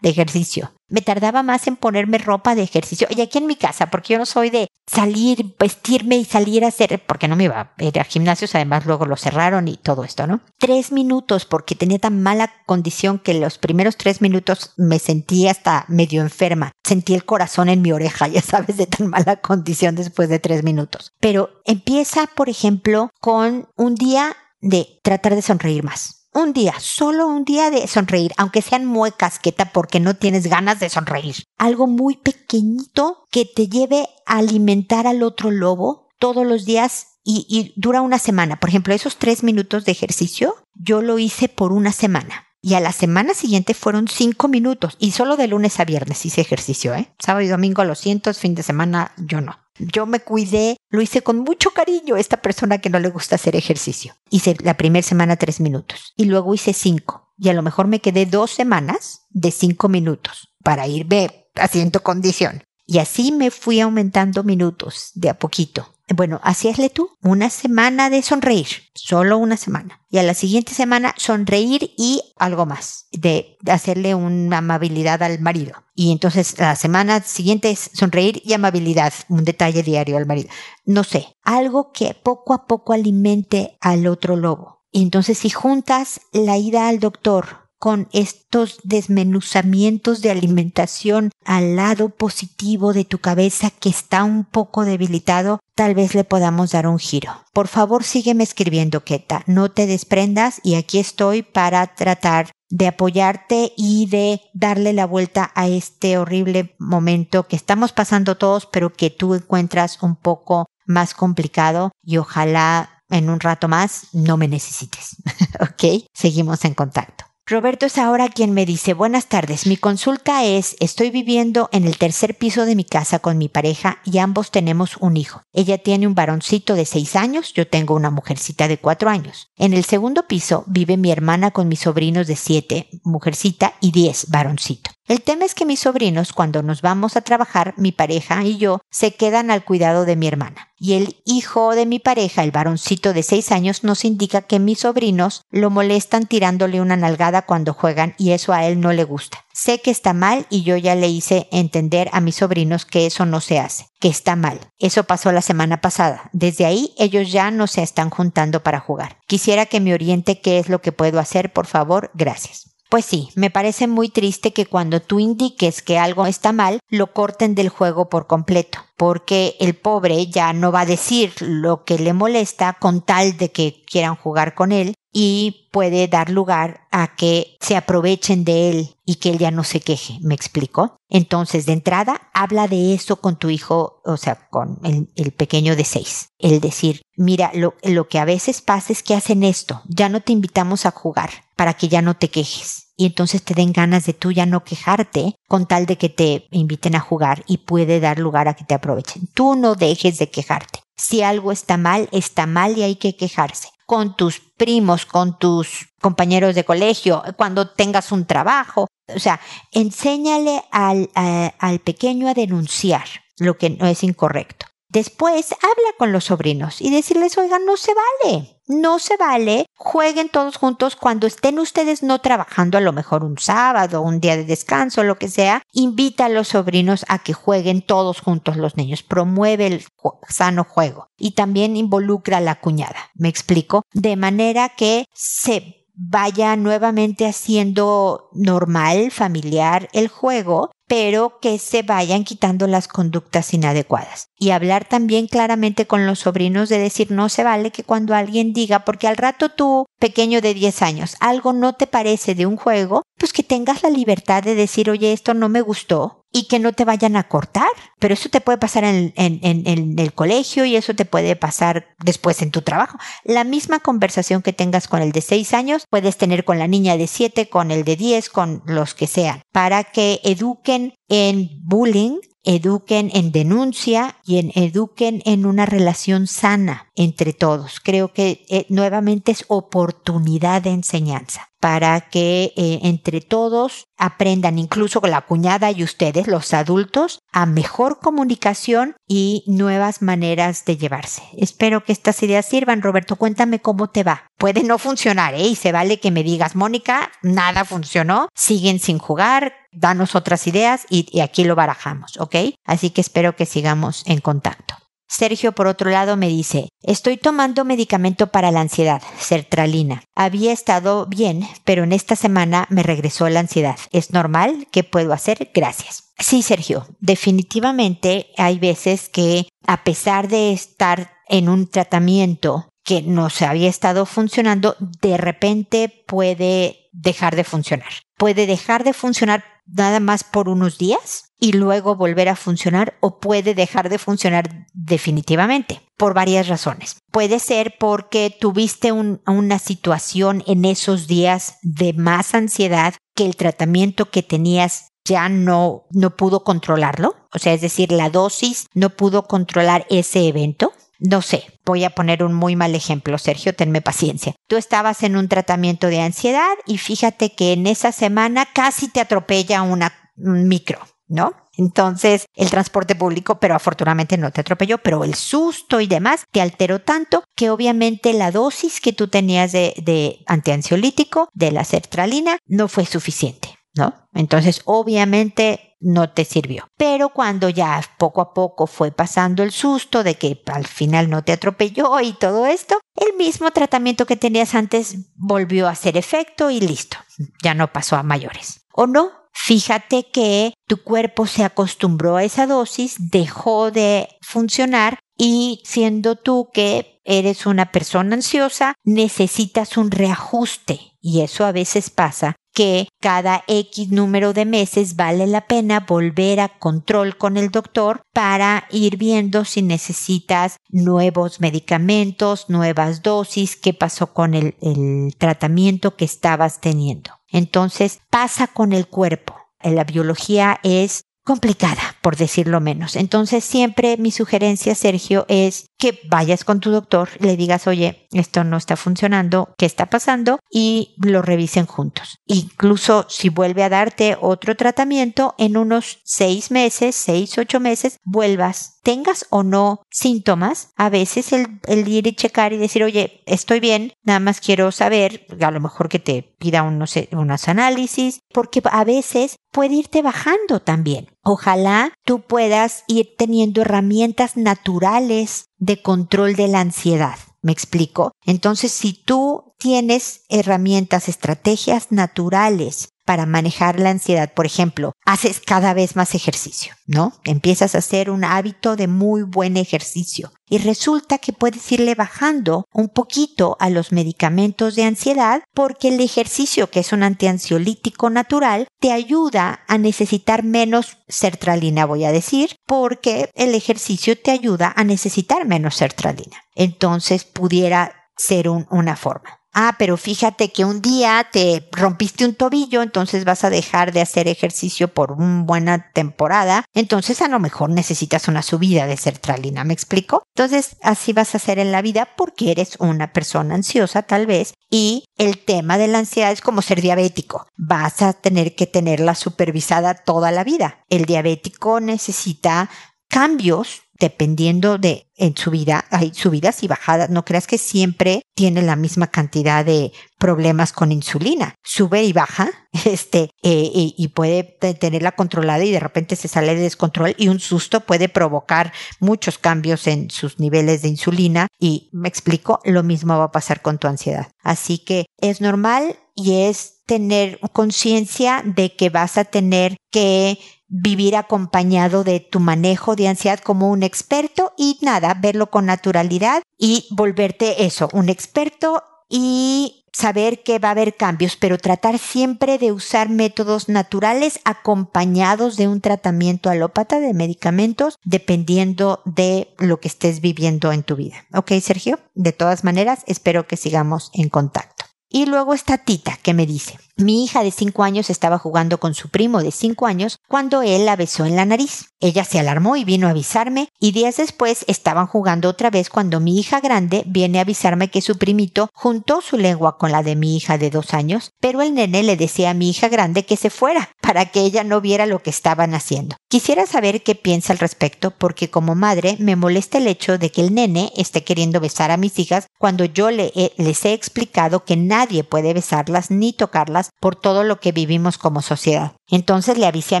de 0.00 0.08
ejercicio. 0.08 0.72
Me 0.90 1.00
tardaba 1.00 1.42
más 1.42 1.66
en 1.66 1.76
ponerme 1.76 2.18
ropa 2.18 2.54
de 2.54 2.62
ejercicio. 2.62 3.08
Y 3.10 3.20
aquí 3.20 3.38
en 3.38 3.46
mi 3.46 3.56
casa, 3.56 3.86
porque 3.86 4.12
yo 4.12 4.18
no 4.18 4.26
soy 4.26 4.50
de 4.50 4.68
salir, 4.86 5.54
vestirme 5.58 6.16
y 6.16 6.24
salir 6.24 6.64
a 6.64 6.68
hacer, 6.68 7.00
porque 7.06 7.28
no 7.28 7.36
me 7.36 7.44
iba 7.44 7.72
a 7.76 7.84
ir 7.84 7.98
a 8.00 8.04
gimnasios, 8.04 8.54
además 8.54 8.86
luego 8.86 9.06
lo 9.06 9.16
cerraron 9.16 9.68
y 9.68 9.76
todo 9.76 10.04
esto, 10.04 10.26
¿no? 10.26 10.40
Tres 10.58 10.90
minutos, 10.90 11.44
porque 11.44 11.76
tenía 11.76 11.98
tan 11.98 12.20
mala 12.20 12.52
condición 12.66 13.18
que 13.20 13.34
los 13.34 13.58
primeros 13.58 13.96
tres 13.96 14.20
minutos 14.20 14.72
me 14.76 14.98
sentí 14.98 15.46
hasta 15.46 15.84
medio 15.88 16.22
enferma. 16.22 16.72
Sentí 16.84 17.14
el 17.14 17.24
corazón 17.24 17.68
en 17.68 17.82
mi 17.82 17.92
oreja, 17.92 18.26
ya 18.28 18.42
sabes, 18.42 18.76
de 18.76 18.86
tan 18.86 19.06
mala 19.08 19.36
condición 19.36 19.94
después 19.94 20.28
de 20.28 20.40
tres 20.40 20.64
minutos. 20.64 21.12
Pero 21.20 21.50
empieza, 21.64 22.26
por 22.26 22.48
ejemplo, 22.48 23.10
con 23.20 23.68
un 23.76 23.94
día 23.94 24.36
de 24.60 25.00
tratar 25.02 25.34
de 25.34 25.42
sonreír 25.42 25.84
más 25.84 26.19
un 26.32 26.52
día, 26.52 26.74
solo 26.78 27.26
un 27.26 27.44
día 27.44 27.70
de 27.70 27.86
sonreír, 27.86 28.32
aunque 28.36 28.62
sean 28.62 28.86
muecas, 28.86 29.38
queta, 29.38 29.72
porque 29.72 30.00
no 30.00 30.14
tienes 30.14 30.46
ganas 30.46 30.80
de 30.80 30.88
sonreír. 30.88 31.36
Algo 31.58 31.86
muy 31.86 32.16
pequeñito 32.16 33.26
que 33.30 33.44
te 33.44 33.68
lleve 33.68 34.08
a 34.26 34.38
alimentar 34.38 35.06
al 35.06 35.22
otro 35.22 35.50
lobo 35.50 36.08
todos 36.18 36.46
los 36.46 36.64
días 36.64 37.18
y, 37.24 37.72
dura 37.76 38.00
una 38.00 38.18
semana. 38.18 38.58
Por 38.58 38.70
ejemplo, 38.70 38.94
esos 38.94 39.16
tres 39.16 39.42
minutos 39.42 39.84
de 39.84 39.92
ejercicio, 39.92 40.56
yo 40.74 41.02
lo 41.02 41.18
hice 41.18 41.48
por 41.48 41.72
una 41.72 41.92
semana. 41.92 42.46
Y 42.62 42.74
a 42.74 42.80
la 42.80 42.92
semana 42.92 43.34
siguiente 43.34 43.74
fueron 43.74 44.08
cinco 44.08 44.48
minutos. 44.48 44.96
Y 44.98 45.12
solo 45.12 45.36
de 45.36 45.48
lunes 45.48 45.80
a 45.80 45.84
viernes 45.84 46.24
hice 46.26 46.40
ejercicio, 46.40 46.94
¿eh? 46.94 47.12
Sábado 47.18 47.44
y 47.44 47.48
domingo 47.48 47.84
lo 47.84 47.94
siento, 47.94 48.32
fin 48.34 48.54
de 48.54 48.62
semana 48.62 49.12
yo 49.16 49.40
no. 49.40 49.58
Yo 49.78 50.04
me 50.04 50.20
cuidé, 50.20 50.76
lo 50.90 51.00
hice 51.00 51.22
con 51.22 51.38
mucho 51.38 51.70
cariño, 51.70 52.16
esta 52.16 52.42
persona 52.42 52.78
que 52.78 52.90
no 52.90 52.98
le 52.98 53.08
gusta 53.08 53.36
hacer 53.36 53.56
ejercicio. 53.56 54.14
Hice 54.28 54.56
la 54.62 54.76
primera 54.76 55.06
semana 55.06 55.36
tres 55.36 55.58
minutos 55.60 56.12
y 56.16 56.26
luego 56.26 56.54
hice 56.54 56.74
cinco. 56.74 57.32
Y 57.38 57.48
a 57.48 57.54
lo 57.54 57.62
mejor 57.62 57.86
me 57.86 58.00
quedé 58.00 58.26
dos 58.26 58.50
semanas 58.50 59.22
de 59.30 59.50
cinco 59.50 59.88
minutos 59.88 60.52
para 60.62 60.86
irme 60.86 61.46
haciendo 61.54 62.02
condición. 62.02 62.64
Y 62.86 62.98
así 62.98 63.32
me 63.32 63.50
fui 63.50 63.80
aumentando 63.80 64.42
minutos 64.42 65.12
de 65.14 65.30
a 65.30 65.38
poquito. 65.38 65.94
Bueno, 66.14 66.40
así 66.42 66.68
esle 66.68 66.90
tú. 66.90 67.10
Una 67.22 67.50
semana 67.50 68.10
de 68.10 68.22
sonreír, 68.22 68.66
solo 68.94 69.38
una 69.38 69.56
semana. 69.56 70.00
Y 70.10 70.18
a 70.18 70.24
la 70.24 70.34
siguiente 70.34 70.74
semana 70.74 71.14
sonreír 71.16 71.92
y 71.96 72.20
algo 72.36 72.66
más, 72.66 73.06
de 73.12 73.56
hacerle 73.66 74.16
una 74.16 74.58
amabilidad 74.58 75.22
al 75.22 75.38
marido. 75.40 75.84
Y 75.94 76.10
entonces 76.10 76.58
la 76.58 76.74
semana 76.74 77.22
siguiente 77.22 77.70
es 77.70 77.90
sonreír 77.92 78.42
y 78.44 78.54
amabilidad, 78.54 79.12
un 79.28 79.44
detalle 79.44 79.84
diario 79.84 80.16
al 80.16 80.26
marido. 80.26 80.48
No 80.84 81.04
sé, 81.04 81.36
algo 81.44 81.92
que 81.92 82.14
poco 82.14 82.54
a 82.54 82.66
poco 82.66 82.92
alimente 82.92 83.76
al 83.80 84.08
otro 84.08 84.34
lobo. 84.34 84.80
Y 84.90 85.02
entonces 85.02 85.38
si 85.38 85.50
juntas 85.50 86.22
la 86.32 86.58
ida 86.58 86.88
al 86.88 86.98
doctor 86.98 87.59
con 87.80 88.08
estos 88.12 88.78
desmenuzamientos 88.84 90.20
de 90.20 90.30
alimentación 90.30 91.30
al 91.46 91.76
lado 91.76 92.10
positivo 92.10 92.92
de 92.92 93.06
tu 93.06 93.18
cabeza 93.18 93.70
que 93.70 93.88
está 93.88 94.22
un 94.22 94.44
poco 94.44 94.84
debilitado, 94.84 95.60
tal 95.74 95.94
vez 95.94 96.14
le 96.14 96.24
podamos 96.24 96.72
dar 96.72 96.86
un 96.86 96.98
giro. 96.98 97.32
Por 97.54 97.68
favor, 97.68 98.04
sígueme 98.04 98.44
escribiendo, 98.44 99.02
Keta. 99.02 99.44
No 99.46 99.70
te 99.70 99.86
desprendas 99.86 100.60
y 100.62 100.74
aquí 100.74 100.98
estoy 100.98 101.42
para 101.42 101.94
tratar 101.94 102.52
de 102.68 102.86
apoyarte 102.86 103.72
y 103.78 104.06
de 104.06 104.42
darle 104.52 104.92
la 104.92 105.06
vuelta 105.06 105.50
a 105.54 105.66
este 105.66 106.18
horrible 106.18 106.76
momento 106.78 107.48
que 107.48 107.56
estamos 107.56 107.92
pasando 107.92 108.36
todos, 108.36 108.66
pero 108.66 108.92
que 108.92 109.08
tú 109.08 109.34
encuentras 109.34 110.02
un 110.02 110.16
poco 110.16 110.66
más 110.84 111.14
complicado 111.14 111.92
y 112.04 112.18
ojalá 112.18 113.02
en 113.08 113.30
un 113.30 113.40
rato 113.40 113.68
más 113.68 114.08
no 114.12 114.36
me 114.36 114.48
necesites. 114.48 115.16
ok, 115.60 116.04
seguimos 116.12 116.62
en 116.66 116.74
contacto. 116.74 117.29
Roberto 117.50 117.86
es 117.86 117.98
ahora 117.98 118.28
quien 118.28 118.52
me 118.52 118.64
dice, 118.64 118.94
buenas 118.94 119.26
tardes, 119.26 119.66
mi 119.66 119.76
consulta 119.76 120.44
es, 120.44 120.76
estoy 120.78 121.10
viviendo 121.10 121.68
en 121.72 121.84
el 121.84 121.98
tercer 121.98 122.38
piso 122.38 122.64
de 122.64 122.76
mi 122.76 122.84
casa 122.84 123.18
con 123.18 123.38
mi 123.38 123.48
pareja 123.48 123.98
y 124.04 124.18
ambos 124.18 124.52
tenemos 124.52 124.96
un 124.98 125.16
hijo. 125.16 125.42
Ella 125.52 125.76
tiene 125.76 126.06
un 126.06 126.14
varoncito 126.14 126.76
de 126.76 126.84
seis 126.84 127.16
años, 127.16 127.52
yo 127.52 127.66
tengo 127.66 127.96
una 127.96 128.10
mujercita 128.10 128.68
de 128.68 128.78
cuatro 128.78 129.10
años. 129.10 129.48
En 129.56 129.74
el 129.74 129.84
segundo 129.84 130.28
piso 130.28 130.62
vive 130.68 130.96
mi 130.96 131.10
hermana 131.10 131.50
con 131.50 131.66
mis 131.66 131.80
sobrinos 131.80 132.28
de 132.28 132.36
siete, 132.36 132.88
mujercita, 133.02 133.74
y 133.80 133.90
diez, 133.90 134.30
varoncito. 134.30 134.92
El 135.10 135.22
tema 135.22 135.44
es 135.44 135.56
que 135.56 135.66
mis 135.66 135.80
sobrinos, 135.80 136.32
cuando 136.32 136.62
nos 136.62 136.82
vamos 136.82 137.16
a 137.16 137.22
trabajar, 137.22 137.74
mi 137.76 137.90
pareja 137.90 138.44
y 138.44 138.58
yo, 138.58 138.80
se 138.90 139.16
quedan 139.16 139.50
al 139.50 139.64
cuidado 139.64 140.04
de 140.04 140.14
mi 140.14 140.28
hermana. 140.28 140.68
Y 140.78 140.92
el 140.92 141.16
hijo 141.24 141.74
de 141.74 141.84
mi 141.84 141.98
pareja, 141.98 142.44
el 142.44 142.52
varoncito 142.52 143.12
de 143.12 143.24
seis 143.24 143.50
años, 143.50 143.82
nos 143.82 144.04
indica 144.04 144.42
que 144.42 144.60
mis 144.60 144.78
sobrinos 144.78 145.42
lo 145.50 145.68
molestan 145.68 146.28
tirándole 146.28 146.80
una 146.80 146.96
nalgada 146.96 147.42
cuando 147.42 147.74
juegan 147.74 148.14
y 148.18 148.30
eso 148.30 148.52
a 148.52 148.64
él 148.66 148.78
no 148.78 148.92
le 148.92 149.02
gusta. 149.02 149.44
Sé 149.52 149.80
que 149.80 149.90
está 149.90 150.12
mal 150.12 150.46
y 150.48 150.62
yo 150.62 150.76
ya 150.76 150.94
le 150.94 151.08
hice 151.08 151.48
entender 151.50 152.08
a 152.12 152.20
mis 152.20 152.36
sobrinos 152.36 152.86
que 152.86 153.06
eso 153.06 153.26
no 153.26 153.40
se 153.40 153.58
hace, 153.58 153.86
que 153.98 154.06
está 154.06 154.36
mal. 154.36 154.60
Eso 154.78 155.02
pasó 155.02 155.32
la 155.32 155.42
semana 155.42 155.80
pasada. 155.80 156.30
Desde 156.32 156.66
ahí 156.66 156.94
ellos 156.98 157.32
ya 157.32 157.50
no 157.50 157.66
se 157.66 157.82
están 157.82 158.10
juntando 158.10 158.62
para 158.62 158.78
jugar. 158.78 159.18
Quisiera 159.26 159.66
que 159.66 159.80
me 159.80 159.92
oriente 159.92 160.40
qué 160.40 160.60
es 160.60 160.68
lo 160.68 160.80
que 160.80 160.92
puedo 160.92 161.18
hacer, 161.18 161.52
por 161.52 161.66
favor. 161.66 162.12
Gracias. 162.14 162.69
Pues 162.90 163.04
sí, 163.04 163.28
me 163.36 163.50
parece 163.50 163.86
muy 163.86 164.08
triste 164.08 164.52
que 164.52 164.66
cuando 164.66 165.00
tú 165.00 165.20
indiques 165.20 165.80
que 165.80 165.96
algo 165.96 166.26
está 166.26 166.50
mal, 166.50 166.80
lo 166.88 167.12
corten 167.12 167.54
del 167.54 167.68
juego 167.68 168.08
por 168.08 168.26
completo, 168.26 168.80
porque 169.00 169.56
el 169.60 169.76
pobre 169.76 170.26
ya 170.26 170.52
no 170.52 170.72
va 170.72 170.82
a 170.82 170.86
decir 170.86 171.32
lo 171.40 171.84
que 171.84 171.98
le 171.98 172.12
molesta 172.12 172.76
con 172.78 173.00
tal 173.00 173.38
de 173.38 173.50
que 173.50 173.82
quieran 173.90 174.14
jugar 174.14 174.54
con 174.54 174.72
él 174.72 174.92
y 175.10 175.70
puede 175.72 176.06
dar 176.06 176.28
lugar 176.28 176.82
a 176.90 177.16
que 177.16 177.56
se 177.62 177.78
aprovechen 177.78 178.44
de 178.44 178.68
él 178.68 178.96
y 179.06 179.14
que 179.14 179.30
él 179.30 179.38
ya 179.38 179.50
no 179.50 179.64
se 179.64 179.80
queje, 179.80 180.18
¿me 180.20 180.34
explico? 180.34 180.96
Entonces, 181.08 181.64
de 181.64 181.72
entrada, 181.72 182.28
habla 182.34 182.68
de 182.68 182.92
eso 182.92 183.16
con 183.16 183.36
tu 183.36 183.48
hijo, 183.48 184.02
o 184.04 184.18
sea, 184.18 184.50
con 184.50 184.78
el, 184.84 185.32
pequeño 185.32 185.76
de 185.76 185.86
seis. 185.86 186.28
El 186.38 186.60
decir, 186.60 187.00
mira, 187.16 187.52
lo, 187.54 187.76
lo 187.82 188.06
que 188.06 188.18
a 188.18 188.26
veces 188.26 188.60
pasa 188.60 188.92
es 188.92 189.02
que 189.02 189.14
hacen 189.14 189.44
esto, 189.44 189.80
ya 189.88 190.10
no 190.10 190.20
te 190.20 190.32
invitamos 190.32 190.84
a 190.84 190.90
jugar 190.90 191.30
para 191.56 191.72
que 191.72 191.88
ya 191.88 192.02
no 192.02 192.18
te 192.18 192.28
quejes 192.28 192.89
y 193.00 193.06
entonces 193.06 193.42
te 193.42 193.54
den 193.54 193.72
ganas 193.72 194.04
de 194.04 194.12
tú 194.12 194.30
ya 194.30 194.44
no 194.44 194.62
quejarte 194.62 195.34
con 195.48 195.64
tal 195.64 195.86
de 195.86 195.96
que 195.96 196.10
te 196.10 196.46
inviten 196.50 196.94
a 196.94 197.00
jugar 197.00 197.42
y 197.46 197.56
puede 197.56 197.98
dar 197.98 198.18
lugar 198.18 198.46
a 198.46 198.52
que 198.52 198.66
te 198.66 198.74
aprovechen. 198.74 199.26
Tú 199.32 199.56
no 199.56 199.74
dejes 199.74 200.18
de 200.18 200.28
quejarte. 200.28 200.80
Si 200.98 201.22
algo 201.22 201.50
está 201.50 201.78
mal, 201.78 202.10
está 202.12 202.44
mal 202.44 202.76
y 202.76 202.82
hay 202.82 202.96
que 202.96 203.16
quejarse 203.16 203.70
con 203.86 204.16
tus 204.16 204.40
primos, 204.58 205.06
con 205.06 205.38
tus 205.38 205.88
compañeros 205.98 206.54
de 206.54 206.64
colegio, 206.64 207.22
cuando 207.38 207.70
tengas 207.70 208.12
un 208.12 208.26
trabajo. 208.26 208.86
O 209.16 209.18
sea, 209.18 209.40
enséñale 209.72 210.62
al, 210.70 211.08
al 211.14 211.78
pequeño 211.78 212.28
a 212.28 212.34
denunciar 212.34 213.06
lo 213.38 213.56
que 213.56 213.70
no 213.70 213.86
es 213.86 214.04
incorrecto. 214.04 214.66
Después 214.90 215.52
habla 215.52 215.96
con 215.98 216.10
los 216.10 216.24
sobrinos 216.24 216.80
y 216.80 216.90
decirles, 216.90 217.38
oigan, 217.38 217.64
no 217.64 217.76
se 217.76 217.92
vale, 217.94 218.60
no 218.66 218.98
se 218.98 219.16
vale, 219.16 219.66
jueguen 219.76 220.28
todos 220.28 220.56
juntos 220.56 220.96
cuando 220.96 221.28
estén 221.28 221.60
ustedes 221.60 222.02
no 222.02 222.20
trabajando 222.20 222.76
a 222.76 222.80
lo 222.80 222.92
mejor 222.92 223.22
un 223.22 223.38
sábado, 223.38 224.02
un 224.02 224.18
día 224.18 224.36
de 224.36 224.44
descanso, 224.44 225.04
lo 225.04 225.16
que 225.16 225.28
sea, 225.28 225.62
invita 225.72 226.24
a 226.24 226.28
los 226.28 226.48
sobrinos 226.48 227.04
a 227.06 227.20
que 227.20 227.34
jueguen 227.34 227.82
todos 227.82 228.20
juntos 228.20 228.56
los 228.56 228.76
niños, 228.76 229.04
promueve 229.04 229.68
el 229.68 229.84
sano 230.28 230.64
juego 230.64 231.06
y 231.16 231.36
también 231.36 231.76
involucra 231.76 232.38
a 232.38 232.40
la 232.40 232.60
cuñada, 232.60 233.10
me 233.14 233.28
explico, 233.28 233.84
de 233.92 234.16
manera 234.16 234.70
que 234.70 235.04
se 235.14 235.79
vaya 236.08 236.56
nuevamente 236.56 237.26
haciendo 237.26 238.30
normal, 238.32 239.10
familiar 239.10 239.88
el 239.92 240.08
juego 240.08 240.70
pero 240.90 241.38
que 241.40 241.60
se 241.60 241.82
vayan 241.82 242.24
quitando 242.24 242.66
las 242.66 242.88
conductas 242.88 243.54
inadecuadas. 243.54 244.26
Y 244.36 244.50
hablar 244.50 244.88
también 244.88 245.28
claramente 245.28 245.86
con 245.86 246.04
los 246.04 246.18
sobrinos 246.18 246.68
de 246.68 246.78
decir 246.78 247.12
no 247.12 247.28
se 247.28 247.44
vale 247.44 247.70
que 247.70 247.84
cuando 247.84 248.12
alguien 248.12 248.52
diga, 248.52 248.84
porque 248.84 249.06
al 249.06 249.16
rato 249.16 249.50
tú, 249.50 249.86
pequeño 250.00 250.40
de 250.40 250.52
10 250.52 250.82
años, 250.82 251.16
algo 251.20 251.52
no 251.52 251.74
te 251.74 251.86
parece 251.86 252.34
de 252.34 252.46
un 252.46 252.56
juego, 252.56 253.04
pues 253.16 253.32
que 253.32 253.44
tengas 253.44 253.84
la 253.84 253.90
libertad 253.90 254.42
de 254.42 254.56
decir, 254.56 254.90
oye, 254.90 255.12
esto 255.12 255.32
no 255.32 255.48
me 255.48 255.60
gustó, 255.60 256.19
y 256.32 256.48
que 256.48 256.58
no 256.58 256.72
te 256.72 256.84
vayan 256.84 257.16
a 257.16 257.28
cortar. 257.28 257.68
Pero 257.98 258.14
eso 258.14 258.28
te 258.28 258.40
puede 258.40 258.58
pasar 258.58 258.84
en, 258.84 259.12
el 259.16 260.12
colegio 260.14 260.64
y 260.64 260.76
eso 260.76 260.94
te 260.94 261.04
puede 261.04 261.36
pasar 261.36 261.94
después 262.04 262.40
en 262.42 262.50
tu 262.50 262.62
trabajo. 262.62 262.98
La 263.24 263.44
misma 263.44 263.80
conversación 263.80 264.42
que 264.42 264.52
tengas 264.52 264.88
con 264.88 265.02
el 265.02 265.12
de 265.12 265.20
6 265.20 265.52
años, 265.54 265.86
puedes 265.90 266.16
tener 266.16 266.44
con 266.44 266.58
la 266.58 266.66
niña 266.66 266.96
de 266.96 267.06
7, 267.06 267.48
con 267.48 267.70
el 267.70 267.84
de 267.84 267.96
10, 267.96 268.30
con 268.30 268.62
los 268.66 268.94
que 268.94 269.06
sean, 269.06 269.42
para 269.52 269.84
que 269.84 270.20
eduquen 270.24 270.94
en 271.08 271.50
bullying 271.62 272.18
eduquen 272.42 273.10
en 273.12 273.32
denuncia 273.32 274.16
y 274.24 274.38
en 274.38 274.50
eduquen 274.54 275.22
en 275.26 275.44
una 275.44 275.66
relación 275.66 276.26
sana 276.26 276.89
entre 277.00 277.32
todos. 277.32 277.80
Creo 277.80 278.12
que 278.12 278.44
eh, 278.50 278.66
nuevamente 278.68 279.32
es 279.32 279.46
oportunidad 279.48 280.60
de 280.60 280.70
enseñanza 280.70 281.48
para 281.58 281.98
que 282.10 282.52
eh, 282.56 282.80
entre 282.82 283.22
todos 283.22 283.84
aprendan, 283.96 284.58
incluso 284.58 285.00
la 285.04 285.22
cuñada 285.22 285.70
y 285.70 285.82
ustedes, 285.82 286.26
los 286.26 286.52
adultos, 286.52 287.20
a 287.32 287.46
mejor 287.46 288.00
comunicación 288.00 288.96
y 289.08 289.44
nuevas 289.46 290.02
maneras 290.02 290.66
de 290.66 290.76
llevarse. 290.76 291.22
Espero 291.38 291.84
que 291.84 291.92
estas 291.92 292.22
ideas 292.22 292.44
sirvan. 292.44 292.82
Roberto, 292.82 293.16
cuéntame 293.16 293.60
cómo 293.60 293.88
te 293.88 294.04
va. 294.04 294.26
Puede 294.36 294.62
no 294.62 294.76
funcionar, 294.76 295.34
¿eh? 295.34 295.46
Y 295.46 295.56
se 295.56 295.72
vale 295.72 296.00
que 296.00 296.10
me 296.10 296.22
digas, 296.22 296.54
Mónica, 296.54 297.10
nada 297.22 297.64
funcionó, 297.64 298.28
siguen 298.34 298.78
sin 298.78 298.98
jugar, 298.98 299.54
danos 299.72 300.14
otras 300.14 300.46
ideas 300.46 300.86
y 300.90 301.20
aquí 301.20 301.44
lo 301.44 301.56
barajamos, 301.56 302.18
¿ok? 302.18 302.36
Así 302.66 302.90
que 302.90 303.00
espero 303.00 303.36
que 303.36 303.46
sigamos 303.46 304.02
en 304.06 304.20
contacto. 304.20 304.79
Sergio, 305.10 305.50
por 305.50 305.66
otro 305.66 305.90
lado, 305.90 306.16
me 306.16 306.28
dice, 306.28 306.68
estoy 306.84 307.16
tomando 307.16 307.64
medicamento 307.64 308.28
para 308.28 308.52
la 308.52 308.60
ansiedad, 308.60 309.02
sertralina. 309.18 310.04
Había 310.14 310.52
estado 310.52 311.06
bien, 311.06 311.48
pero 311.64 311.82
en 311.82 311.92
esta 311.92 312.14
semana 312.14 312.68
me 312.70 312.84
regresó 312.84 313.28
la 313.28 313.40
ansiedad. 313.40 313.76
¿Es 313.90 314.12
normal? 314.12 314.68
¿Qué 314.70 314.84
puedo 314.84 315.12
hacer? 315.12 315.50
Gracias. 315.52 316.12
Sí, 316.16 316.42
Sergio, 316.42 316.86
definitivamente 317.00 318.28
hay 318.36 318.60
veces 318.60 319.08
que 319.08 319.48
a 319.66 319.82
pesar 319.82 320.28
de 320.28 320.52
estar 320.52 321.10
en 321.28 321.48
un 321.48 321.68
tratamiento 321.68 322.68
que 322.84 323.02
no 323.02 323.30
se 323.30 323.46
había 323.46 323.68
estado 323.68 324.06
funcionando, 324.06 324.76
de 324.78 325.16
repente 325.16 326.04
puede 326.06 326.88
dejar 326.92 327.34
de 327.34 327.44
funcionar. 327.44 327.90
Puede 328.16 328.46
dejar 328.46 328.84
de 328.84 328.92
funcionar 328.92 329.44
nada 329.66 329.98
más 329.98 330.22
por 330.22 330.48
unos 330.48 330.78
días 330.78 331.29
y 331.40 331.52
luego 331.52 331.96
volver 331.96 332.28
a 332.28 332.36
funcionar 332.36 332.94
o 333.00 333.18
puede 333.18 333.54
dejar 333.54 333.88
de 333.88 333.98
funcionar 333.98 334.66
definitivamente 334.72 335.80
por 335.96 336.14
varias 336.14 336.48
razones. 336.48 336.98
Puede 337.10 337.40
ser 337.40 337.76
porque 337.78 338.36
tuviste 338.38 338.92
una 338.92 339.58
situación 339.58 340.44
en 340.46 340.64
esos 340.64 341.06
días 341.06 341.58
de 341.62 341.92
más 341.94 342.34
ansiedad 342.34 342.94
que 343.14 343.26
el 343.26 343.36
tratamiento 343.36 344.10
que 344.10 344.22
tenías 344.22 344.92
ya 345.04 345.28
no, 345.28 345.86
no 345.90 346.16
pudo 346.16 346.44
controlarlo. 346.44 347.16
O 347.32 347.38
sea, 347.38 347.52
es 347.52 347.60
decir, 347.60 347.90
la 347.90 348.10
dosis 348.10 348.66
no 348.74 348.90
pudo 348.90 349.24
controlar 349.24 349.86
ese 349.90 350.28
evento. 350.28 350.72
No 350.98 351.22
sé, 351.22 351.44
voy 351.64 351.84
a 351.84 351.90
poner 351.90 352.22
un 352.22 352.34
muy 352.34 352.56
mal 352.56 352.74
ejemplo, 352.74 353.16
Sergio, 353.16 353.54
tenme 353.54 353.80
paciencia. 353.80 354.34
Tú 354.46 354.56
estabas 354.56 355.02
en 355.02 355.16
un 355.16 355.28
tratamiento 355.28 355.86
de 355.86 356.02
ansiedad 356.02 356.52
y 356.66 356.76
fíjate 356.76 357.34
que 357.34 357.54
en 357.54 357.66
esa 357.66 357.90
semana 357.90 358.46
casi 358.52 358.88
te 358.88 359.00
atropella 359.00 359.62
una 359.62 359.94
micro, 360.16 360.80
¿no? 361.10 361.34
Entonces, 361.58 362.26
el 362.34 362.48
transporte 362.48 362.94
público, 362.94 363.38
pero 363.38 363.54
afortunadamente 363.54 364.16
no 364.16 364.30
te 364.30 364.40
atropelló, 364.40 364.78
pero 364.78 365.04
el 365.04 365.14
susto 365.14 365.80
y 365.80 365.86
demás 365.86 366.24
te 366.30 366.40
alteró 366.40 366.80
tanto 366.80 367.24
que 367.36 367.50
obviamente 367.50 368.14
la 368.14 368.30
dosis 368.30 368.80
que 368.80 368.94
tú 368.94 369.08
tenías 369.08 369.52
de, 369.52 370.22
antiansiolítico, 370.26 371.28
de 371.34 371.50
la 371.50 371.64
sertralina, 371.64 372.38
no 372.46 372.68
fue 372.68 372.86
suficiente, 372.86 373.58
¿no? 373.74 374.08
Entonces, 374.14 374.62
obviamente 374.64 375.76
no 375.80 376.10
te 376.10 376.24
sirvió. 376.24 376.68
Pero 376.76 377.08
cuando 377.10 377.48
ya 377.48 377.82
poco 377.98 378.20
a 378.20 378.32
poco 378.32 378.66
fue 378.66 378.92
pasando 378.92 379.42
el 379.42 379.50
susto 379.50 380.04
de 380.04 380.14
que 380.14 380.40
al 380.46 380.66
final 380.66 381.10
no 381.10 381.24
te 381.24 381.32
atropelló 381.32 382.00
y 382.00 382.12
todo 382.12 382.46
esto, 382.46 382.78
el 382.96 383.16
mismo 383.16 383.50
tratamiento 383.50 384.06
que 384.06 384.16
tenías 384.16 384.54
antes 384.54 384.96
volvió 385.16 385.66
a 385.66 385.72
hacer 385.72 385.96
efecto 385.96 386.50
y 386.50 386.60
listo, 386.60 386.98
ya 387.42 387.54
no 387.54 387.72
pasó 387.72 387.96
a 387.96 388.02
mayores. 388.02 388.66
¿O 388.72 388.86
no? 388.86 389.19
Fíjate 389.32 390.06
que 390.12 390.54
tu 390.66 390.82
cuerpo 390.82 391.26
se 391.26 391.44
acostumbró 391.44 392.16
a 392.16 392.24
esa 392.24 392.46
dosis, 392.46 392.96
dejó 392.98 393.70
de 393.70 394.08
funcionar 394.20 394.98
y 395.16 395.60
siendo 395.64 396.16
tú 396.16 396.48
que 396.52 397.00
eres 397.04 397.46
una 397.46 397.72
persona 397.72 398.14
ansiosa, 398.14 398.74
necesitas 398.84 399.76
un 399.76 399.90
reajuste. 399.90 400.80
Y 401.00 401.20
eso 401.22 401.44
a 401.44 401.52
veces 401.52 401.90
pasa 401.90 402.36
que 402.52 402.88
cada 403.00 403.44
X 403.46 403.90
número 403.90 404.32
de 404.32 404.44
meses 404.44 404.96
vale 404.96 405.26
la 405.26 405.46
pena 405.46 405.80
volver 405.80 406.40
a 406.40 406.48
control 406.58 407.16
con 407.16 407.36
el 407.36 407.50
doctor 407.50 408.02
para 408.12 408.66
ir 408.70 408.96
viendo 408.96 409.44
si 409.44 409.62
necesitas 409.62 410.56
nuevos 410.68 411.40
medicamentos, 411.40 412.46
nuevas 412.48 413.02
dosis, 413.02 413.56
qué 413.56 413.72
pasó 413.72 414.12
con 414.12 414.34
el, 414.34 414.56
el 414.60 415.14
tratamiento 415.16 415.96
que 415.96 416.04
estabas 416.04 416.60
teniendo. 416.60 417.19
Entonces 417.30 418.00
pasa 418.10 418.46
con 418.46 418.72
el 418.72 418.86
cuerpo. 418.86 419.36
La 419.62 419.84
biología 419.84 420.58
es 420.62 421.04
complicada, 421.24 421.96
por 422.02 422.16
decirlo 422.16 422.60
menos. 422.60 422.96
Entonces, 422.96 423.44
siempre 423.44 423.96
mi 423.96 424.10
sugerencia, 424.10 424.74
Sergio, 424.74 425.26
es 425.28 425.69
que 425.80 425.98
vayas 426.08 426.44
con 426.44 426.60
tu 426.60 426.70
doctor, 426.70 427.08
le 427.18 427.36
digas, 427.36 427.66
oye, 427.66 428.06
esto 428.12 428.44
no 428.44 428.56
está 428.58 428.76
funcionando, 428.76 429.54
¿qué 429.56 429.66
está 429.66 429.86
pasando? 429.86 430.38
Y 430.50 430.94
lo 430.98 431.22
revisen 431.22 431.66
juntos. 431.66 432.18
Incluso 432.26 433.06
si 433.08 433.30
vuelve 433.30 433.64
a 433.64 433.70
darte 433.70 434.16
otro 434.20 434.56
tratamiento, 434.56 435.34
en 435.38 435.56
unos 435.56 435.98
seis 436.04 436.50
meses, 436.50 436.94
seis, 436.94 437.36
ocho 437.38 437.58
meses, 437.58 437.98
vuelvas 438.04 438.80
tengas 438.82 439.26
o 439.30 439.42
no 439.42 439.82
síntomas, 439.90 440.72
a 440.76 440.88
veces 440.88 441.32
el, 441.32 441.60
el, 441.66 441.86
ir 441.88 442.06
y 442.06 442.14
checar 442.14 442.52
y 442.52 442.56
decir, 442.56 442.82
oye, 442.82 443.22
estoy 443.26 443.60
bien, 443.60 443.92
nada 444.02 444.20
más 444.20 444.40
quiero 444.40 444.72
saber, 444.72 445.26
a 445.40 445.50
lo 445.50 445.60
mejor 445.60 445.88
que 445.88 445.98
te 445.98 446.22
pida 446.38 446.62
unos, 446.62 446.94
unos 447.12 447.48
análisis, 447.48 448.20
porque 448.32 448.62
a 448.70 448.84
veces 448.84 449.36
puede 449.52 449.74
irte 449.74 450.02
bajando 450.02 450.60
también. 450.60 451.08
Ojalá 451.22 451.92
tú 452.04 452.22
puedas 452.22 452.84
ir 452.86 453.14
teniendo 453.16 453.62
herramientas 453.62 454.36
naturales 454.36 455.46
de 455.58 455.82
control 455.82 456.34
de 456.34 456.48
la 456.48 456.60
ansiedad. 456.60 457.18
¿Me 457.42 457.52
explico? 457.52 458.12
Entonces, 458.26 458.72
si 458.72 458.92
tú 458.92 459.54
tienes 459.58 460.24
herramientas, 460.28 461.08
estrategias 461.08 461.90
naturales 461.90 462.88
para 463.10 463.26
manejar 463.26 463.80
la 463.80 463.90
ansiedad. 463.90 464.32
Por 464.32 464.46
ejemplo, 464.46 464.92
haces 465.04 465.40
cada 465.44 465.74
vez 465.74 465.96
más 465.96 466.14
ejercicio, 466.14 466.74
¿no? 466.86 467.12
Empiezas 467.24 467.74
a 467.74 467.78
hacer 467.78 468.08
un 468.08 468.22
hábito 468.22 468.76
de 468.76 468.86
muy 468.86 469.24
buen 469.24 469.56
ejercicio 469.56 470.30
y 470.48 470.58
resulta 470.58 471.18
que 471.18 471.32
puedes 471.32 471.72
irle 471.72 471.96
bajando 471.96 472.66
un 472.72 472.88
poquito 472.88 473.56
a 473.58 473.68
los 473.68 473.90
medicamentos 473.90 474.76
de 474.76 474.84
ansiedad 474.84 475.42
porque 475.54 475.88
el 475.88 475.98
ejercicio, 475.98 476.70
que 476.70 476.78
es 476.78 476.92
un 476.92 477.02
antiansiolítico 477.02 478.10
natural, 478.10 478.68
te 478.78 478.92
ayuda 478.92 479.64
a 479.66 479.76
necesitar 479.76 480.44
menos 480.44 480.98
sertralina, 481.08 481.86
voy 481.86 482.04
a 482.04 482.12
decir, 482.12 482.54
porque 482.64 483.28
el 483.34 483.56
ejercicio 483.56 484.16
te 484.16 484.30
ayuda 484.30 484.72
a 484.76 484.84
necesitar 484.84 485.48
menos 485.48 485.74
sertralina. 485.74 486.44
Entonces 486.54 487.24
pudiera 487.24 488.08
ser 488.16 488.48
una 488.48 488.94
forma. 488.94 489.39
Ah, 489.52 489.76
pero 489.78 489.96
fíjate 489.96 490.52
que 490.52 490.64
un 490.64 490.80
día 490.80 491.26
te 491.32 491.68
rompiste 491.72 492.24
un 492.24 492.34
tobillo, 492.34 492.82
entonces 492.82 493.24
vas 493.24 493.44
a 493.44 493.50
dejar 493.50 493.92
de 493.92 494.00
hacer 494.00 494.28
ejercicio 494.28 494.88
por 494.88 495.12
una 495.12 495.42
buena 495.42 495.90
temporada, 495.92 496.64
entonces 496.74 497.22
a 497.22 497.28
lo 497.28 497.38
mejor 497.38 497.70
necesitas 497.70 498.28
una 498.28 498.42
subida 498.42 498.86
de 498.86 498.96
sertralina, 498.96 499.64
¿me 499.64 499.74
explico? 499.74 500.22
Entonces 500.34 500.76
así 500.82 501.12
vas 501.12 501.34
a 501.34 501.38
hacer 501.38 501.58
en 501.58 501.72
la 501.72 501.82
vida 501.82 502.08
porque 502.16 502.50
eres 502.50 502.76
una 502.78 503.12
persona 503.12 503.54
ansiosa 503.54 504.02
tal 504.02 504.26
vez 504.26 504.54
y 504.70 505.04
el 505.18 505.38
tema 505.38 505.78
de 505.78 505.88
la 505.88 505.98
ansiedad 505.98 506.32
es 506.32 506.40
como 506.40 506.62
ser 506.62 506.80
diabético, 506.80 507.46
vas 507.56 508.02
a 508.02 508.12
tener 508.12 508.54
que 508.54 508.66
tenerla 508.66 509.14
supervisada 509.14 509.94
toda 509.94 510.30
la 510.30 510.44
vida. 510.44 510.84
El 510.88 511.04
diabético 511.04 511.80
necesita 511.80 512.70
cambios 513.08 513.82
dependiendo 514.00 514.78
de 514.78 515.06
en 515.16 515.36
su 515.36 515.50
vida, 515.50 515.84
hay 515.90 516.14
subidas 516.14 516.62
y 516.62 516.66
bajadas. 516.66 517.10
No 517.10 517.26
creas 517.26 517.46
que 517.46 517.58
siempre 517.58 518.22
tiene 518.34 518.62
la 518.62 518.74
misma 518.74 519.08
cantidad 519.08 519.64
de 519.64 519.92
problemas 520.18 520.72
con 520.72 520.92
insulina. 520.92 521.54
Sube 521.62 522.02
y 522.04 522.14
baja, 522.14 522.50
este, 522.86 523.30
eh, 523.42 523.70
y, 523.72 524.08
puede 524.08 524.42
tenerla 524.42 525.12
controlada 525.12 525.62
y 525.62 525.70
de 525.70 525.80
repente 525.80 526.16
se 526.16 526.28
sale 526.28 526.54
de 526.54 526.62
descontrol 526.62 527.14
y 527.18 527.28
un 527.28 527.38
susto 527.38 527.80
puede 527.80 528.08
provocar 528.08 528.72
muchos 528.98 529.36
cambios 529.36 529.86
en 529.86 530.10
sus 530.10 530.40
niveles 530.40 530.80
de 530.80 530.88
insulina. 530.88 531.48
Y 531.58 531.90
me 531.92 532.08
explico, 532.08 532.60
lo 532.64 532.82
mismo 532.82 533.18
va 533.18 533.24
a 533.24 533.32
pasar 533.32 533.60
con 533.60 533.76
tu 533.78 533.86
ansiedad. 533.86 534.28
Así 534.42 534.78
que 534.78 535.04
es 535.18 535.42
normal 535.42 535.96
y 536.14 536.44
es 536.44 536.80
tener 536.86 537.38
conciencia 537.52 538.42
de 538.44 538.74
que 538.74 538.88
vas 538.88 539.18
a 539.18 539.24
tener 539.24 539.76
que 539.92 540.38
vivir 540.70 541.16
acompañado 541.16 542.04
de 542.04 542.20
tu 542.20 542.40
manejo 542.40 542.96
de 542.96 543.08
ansiedad 543.08 543.40
como 543.40 543.68
un 543.70 543.82
experto 543.82 544.52
y 544.56 544.78
nada, 544.80 545.14
verlo 545.14 545.50
con 545.50 545.66
naturalidad 545.66 546.42
y 546.56 546.86
volverte 546.90 547.64
eso, 547.64 547.88
un 547.92 548.08
experto 548.08 548.82
y 549.08 549.84
saber 549.92 550.42
que 550.42 550.58
va 550.58 550.68
a 550.68 550.70
haber 550.70 550.96
cambios, 550.96 551.36
pero 551.36 551.58
tratar 551.58 551.98
siempre 551.98 552.58
de 552.58 552.72
usar 552.72 553.08
métodos 553.08 553.68
naturales 553.68 554.40
acompañados 554.44 555.56
de 555.56 555.66
un 555.66 555.80
tratamiento 555.80 556.48
alópata 556.48 557.00
de 557.00 557.12
medicamentos, 557.12 557.98
dependiendo 558.04 559.02
de 559.04 559.52
lo 559.58 559.80
que 559.80 559.88
estés 559.88 560.20
viviendo 560.20 560.72
en 560.72 560.84
tu 560.84 560.96
vida. 560.96 561.26
¿Ok, 561.34 561.52
Sergio? 561.60 561.98
De 562.14 562.32
todas 562.32 562.62
maneras, 562.62 563.02
espero 563.06 563.46
que 563.48 563.56
sigamos 563.56 564.10
en 564.14 564.28
contacto. 564.28 564.79
Y 565.12 565.26
luego 565.26 565.54
está 565.54 565.76
Tita, 565.76 566.16
que 566.22 566.34
me 566.34 566.46
dice, 566.46 566.78
mi 566.96 567.24
hija 567.24 567.42
de 567.42 567.50
cinco 567.50 567.82
años 567.82 568.10
estaba 568.10 568.38
jugando 568.38 568.78
con 568.78 568.94
su 568.94 569.08
primo 569.08 569.42
de 569.42 569.50
cinco 569.50 569.88
años 569.88 570.20
cuando 570.28 570.62
él 570.62 570.86
la 570.86 570.94
besó 570.94 571.24
en 571.26 571.34
la 571.34 571.44
nariz. 571.44 571.89
Ella 572.00 572.24
se 572.24 572.38
alarmó 572.38 572.76
y 572.76 572.84
vino 572.84 573.06
a 573.06 573.10
avisarme 573.10 573.68
y 573.78 573.92
días 573.92 574.16
después 574.16 574.64
estaban 574.68 575.06
jugando 575.06 575.50
otra 575.50 575.68
vez 575.68 575.90
cuando 575.90 576.18
mi 576.18 576.38
hija 576.38 576.60
grande 576.60 577.02
viene 577.06 577.38
a 577.38 577.42
avisarme 577.42 577.90
que 577.90 578.00
su 578.00 578.16
primito 578.16 578.70
juntó 578.72 579.20
su 579.20 579.36
lengua 579.36 579.76
con 579.76 579.92
la 579.92 580.02
de 580.02 580.16
mi 580.16 580.34
hija 580.34 580.56
de 580.56 580.70
dos 580.70 580.94
años, 580.94 581.32
pero 581.40 581.60
el 581.60 581.74
nene 581.74 582.02
le 582.02 582.16
decía 582.16 582.50
a 582.50 582.54
mi 582.54 582.70
hija 582.70 582.88
grande 582.88 583.26
que 583.26 583.36
se 583.36 583.50
fuera 583.50 583.90
para 584.00 584.24
que 584.24 584.40
ella 584.40 584.64
no 584.64 584.80
viera 584.80 585.04
lo 585.04 585.22
que 585.22 585.28
estaban 585.28 585.74
haciendo. 585.74 586.16
Quisiera 586.28 586.66
saber 586.66 587.02
qué 587.02 587.14
piensa 587.14 587.52
al 587.52 587.58
respecto 587.58 588.12
porque 588.12 588.48
como 588.48 588.74
madre 588.74 589.16
me 589.18 589.36
molesta 589.36 589.76
el 589.76 589.86
hecho 589.86 590.16
de 590.16 590.32
que 590.32 590.40
el 590.40 590.54
nene 590.54 590.90
esté 590.96 591.22
queriendo 591.22 591.60
besar 591.60 591.90
a 591.90 591.98
mis 591.98 592.18
hijas 592.18 592.46
cuando 592.58 592.86
yo 592.86 593.10
le 593.10 593.32
les 593.56 593.84
he 593.84 593.92
explicado 593.92 594.64
que 594.64 594.76
nadie 594.76 595.22
puede 595.22 595.52
besarlas 595.52 596.10
ni 596.10 596.32
tocarlas 596.32 596.90
por 596.98 597.14
todo 597.14 597.44
lo 597.44 597.60
que 597.60 597.72
vivimos 597.72 598.16
como 598.16 598.40
sociedad. 598.40 598.92
Entonces 599.10 599.58
le 599.58 599.66
avisé 599.66 599.96
a 599.96 600.00